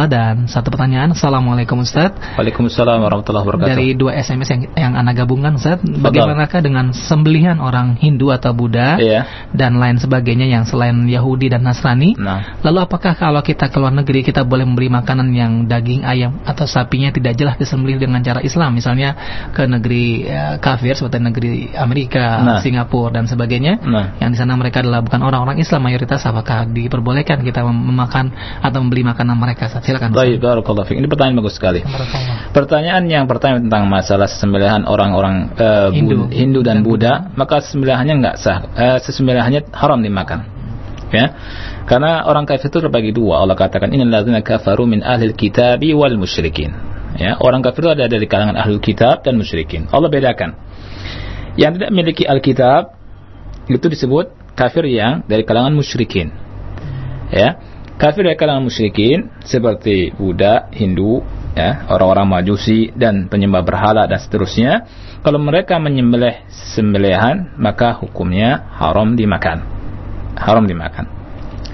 [0.09, 3.69] Dan satu pertanyaan Assalamualaikum Ustaz Waalaikumsalam warahmatullahi wabarakatuh.
[3.69, 8.97] dari dua SMS yang yang anda gabungkan Ustaz bagaimanakah dengan sembelihan orang Hindu atau Buddha
[8.97, 9.29] Iya.
[9.53, 13.93] dan lain sebagainya yang selain Yahudi dan Nasrani Nah, lalu apakah kalau kita ke luar
[13.93, 18.41] negeri kita boleh membeli makanan yang daging ayam atau sapinya tidak jelas disembelih dengan cara
[18.41, 19.13] Islam misalnya
[19.53, 22.59] ke negeri eh, kafir seperti negeri Amerika Nah.
[22.63, 24.15] Singapura dan sebagainya Nah.
[24.23, 28.31] yang di sana mereka adalah bukan orang-orang Islam mayoritas apakah diperbolehkan kita mem- memakan
[28.63, 31.03] atau membeli makanan mereka silakan baik, barakallahu fiik.
[31.03, 31.83] Ini pertanyaan bagus sekali.
[32.55, 36.31] Pertanyaan yang pertama tentang masalah sesembelihan orang-orang eh, Hindu.
[36.31, 36.59] Hindu.
[36.63, 38.59] Dan Buddha, maka sesembelihannya nggak sah.
[38.75, 40.47] Eh, sesembelihannya haram dimakan.
[41.09, 41.33] Ya.
[41.89, 43.41] Karena orang kafir itu terbagi dua.
[43.41, 46.69] Allah katakan innal ladzina kafaru min ahlil kitabi wal musyrikin.
[47.17, 49.89] Ya, orang kafir itu ada dari kalangan ahlul kitab dan musyrikin.
[49.89, 50.53] Allah bedakan.
[51.57, 52.98] Yang tidak memiliki Alkitab
[53.69, 56.33] itu disebut kafir yang dari kalangan musyrikin.
[57.29, 57.61] Ya.
[57.99, 61.19] Kafir dari kalangan musyrikin seperti Buddha, Hindu,
[61.51, 64.87] ya, orang-orang Majusi dan penyembah berhala dan seterusnya,
[65.19, 69.67] kalau mereka menyembelih sembelihan maka hukumnya haram dimakan.
[70.39, 71.11] Haram dimakan.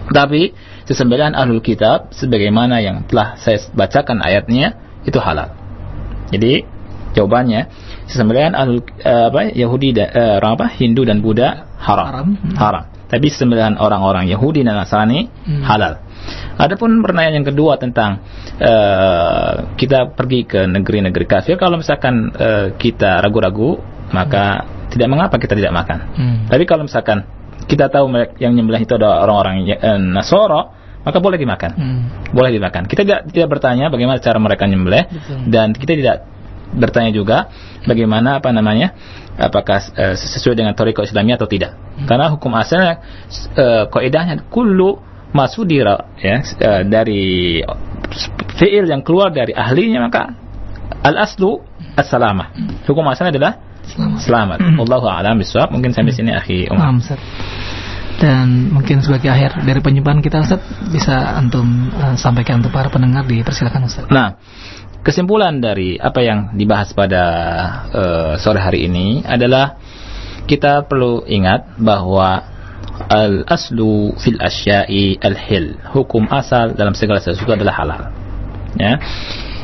[0.10, 0.54] Tapi
[0.90, 5.54] sesembelihan ahlul kitab sebagaimana yang telah saya bacakan ayatnya itu halal.
[6.34, 6.66] Jadi
[7.14, 7.70] jawabannya
[8.10, 12.06] sesembelihan ahlul eh, apa Yahudi dan eh, Hindu dan Buddha haram.
[12.10, 12.28] Haram.
[12.34, 12.56] Hmm.
[12.58, 12.84] Haram.
[13.06, 15.62] Tapi sembelihan orang-orang Yahudi dan Nasrani Hmm.
[15.62, 16.02] halal.
[16.58, 18.26] Adapun pertanyaan yang kedua tentang
[18.58, 23.78] eh, kita pergi ke negeri-negeri kafir kalau misalkan eh, kita ragu-ragu
[24.10, 26.00] maka tidak mengapa kita tidak makan.
[26.18, 26.38] Hmm.
[26.50, 27.30] Tapi kalau misalkan
[27.70, 28.10] kita tahu
[28.42, 30.74] yang nyembelih itu adalah orang-orang eh, Nasoro,
[31.06, 31.72] maka boleh dimakan.
[31.78, 32.02] Hmm.
[32.34, 32.90] Boleh dimakan.
[32.90, 35.06] Kita tidak, tidak bertanya bagaimana cara mereka nyembelih
[35.46, 36.18] dan kita tidak
[36.74, 37.52] bertanya juga
[37.86, 38.96] bagaimana apa namanya
[39.36, 41.76] apakah eh, sesuai dengan toriko Islamiyah atau tidak.
[42.08, 43.00] Karena hukum asalnya
[43.56, 45.00] uh, kaidahnya kullu
[45.32, 47.60] masudira ya eh, dari
[48.56, 50.32] fiil yang keluar dari ahlinya maka
[51.04, 51.60] al aslu
[51.96, 52.56] as-salamah.
[52.88, 53.54] Hukum asalnya adalah
[53.86, 54.20] Selamat.
[54.26, 54.58] selamat.
[54.82, 55.70] Wallahu a'lam bishawab.
[55.70, 56.96] Mungkin sampai sini akhi Umar.
[58.16, 63.28] Dan mungkin sebagai akhir dari penjumpan kita Ustaz bisa antum eh, sampaikan untuk para pendengar
[63.28, 64.08] dipersilakan Ustaz.
[64.08, 64.40] Nah,
[65.06, 67.24] kesimpulan dari apa yang dibahas pada
[67.94, 69.78] eh, sore hari ini adalah
[70.50, 72.42] kita perlu ingat bahwa
[73.06, 78.02] al aslu fil asya'i al hil hukum asal dalam segala sesuatu adalah halal.
[78.82, 78.98] Ya.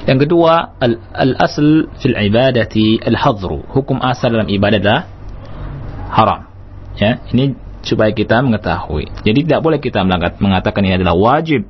[0.05, 5.01] Yang kedua al, al asl fil ibadati al hadru hukum asal dalam ibadah adalah
[6.13, 6.41] haram.
[7.01, 7.17] Ya.
[7.33, 9.09] Ini supaya kita mengetahui.
[9.25, 10.05] Jadi tidak boleh kita
[10.37, 11.65] mengatakan ini adalah wajib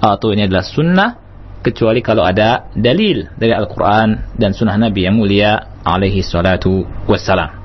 [0.00, 1.21] atau ini adalah sunnah
[1.62, 7.62] kecuali kalau ada dalil dari Al-Quran dan sunnah Nabi yang mulia alaihi salatu wassalam.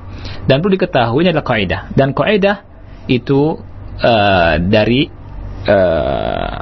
[0.47, 1.81] Dan perlu diketahui ini adalah kaidah.
[1.91, 2.63] Dan kaidah
[3.09, 3.57] itu
[3.99, 5.09] eh, dari
[5.67, 6.57] eh,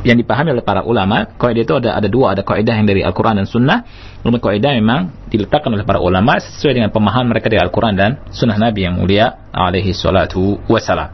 [0.00, 2.32] yang dipahami oleh para ulama kaidah itu ada ada dua.
[2.32, 3.84] Ada kaidah yang dari Al-Quran dan Sunnah.
[4.24, 8.56] Kemudian kaidah memang diletakkan oleh para ulama sesuai dengan pemahaman mereka dari Al-Quran dan Sunnah
[8.56, 11.12] Nabi yang mulia alaihi salatu wassalam.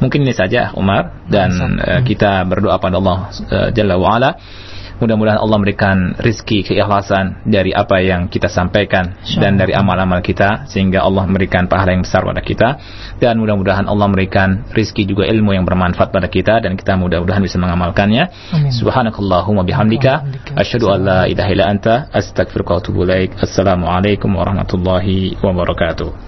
[0.00, 1.24] Mungkin ini saja Umar.
[1.26, 4.30] Dan eh, kita berdoa pada Allah eh, Jalla wa'ala
[4.96, 11.04] Mudah-mudahan Allah memberikan rizki keikhlasan dari apa yang kita sampaikan dan dari amal-amal kita sehingga
[11.04, 12.80] Allah memberikan pahala yang besar pada kita
[13.20, 17.60] dan mudah-mudahan Allah memberikan rizki juga ilmu yang bermanfaat pada kita dan kita mudah-mudahan bisa
[17.60, 18.24] mengamalkannya.
[18.56, 18.72] Amin.
[18.72, 20.24] Subhanakallahumma bihamdika
[20.56, 23.36] asyhadu an la ilaha illa anta astaghfiruka wa atubu ilaik.
[23.36, 26.24] Assalamualaikum warahmatullahi wabarakatuh.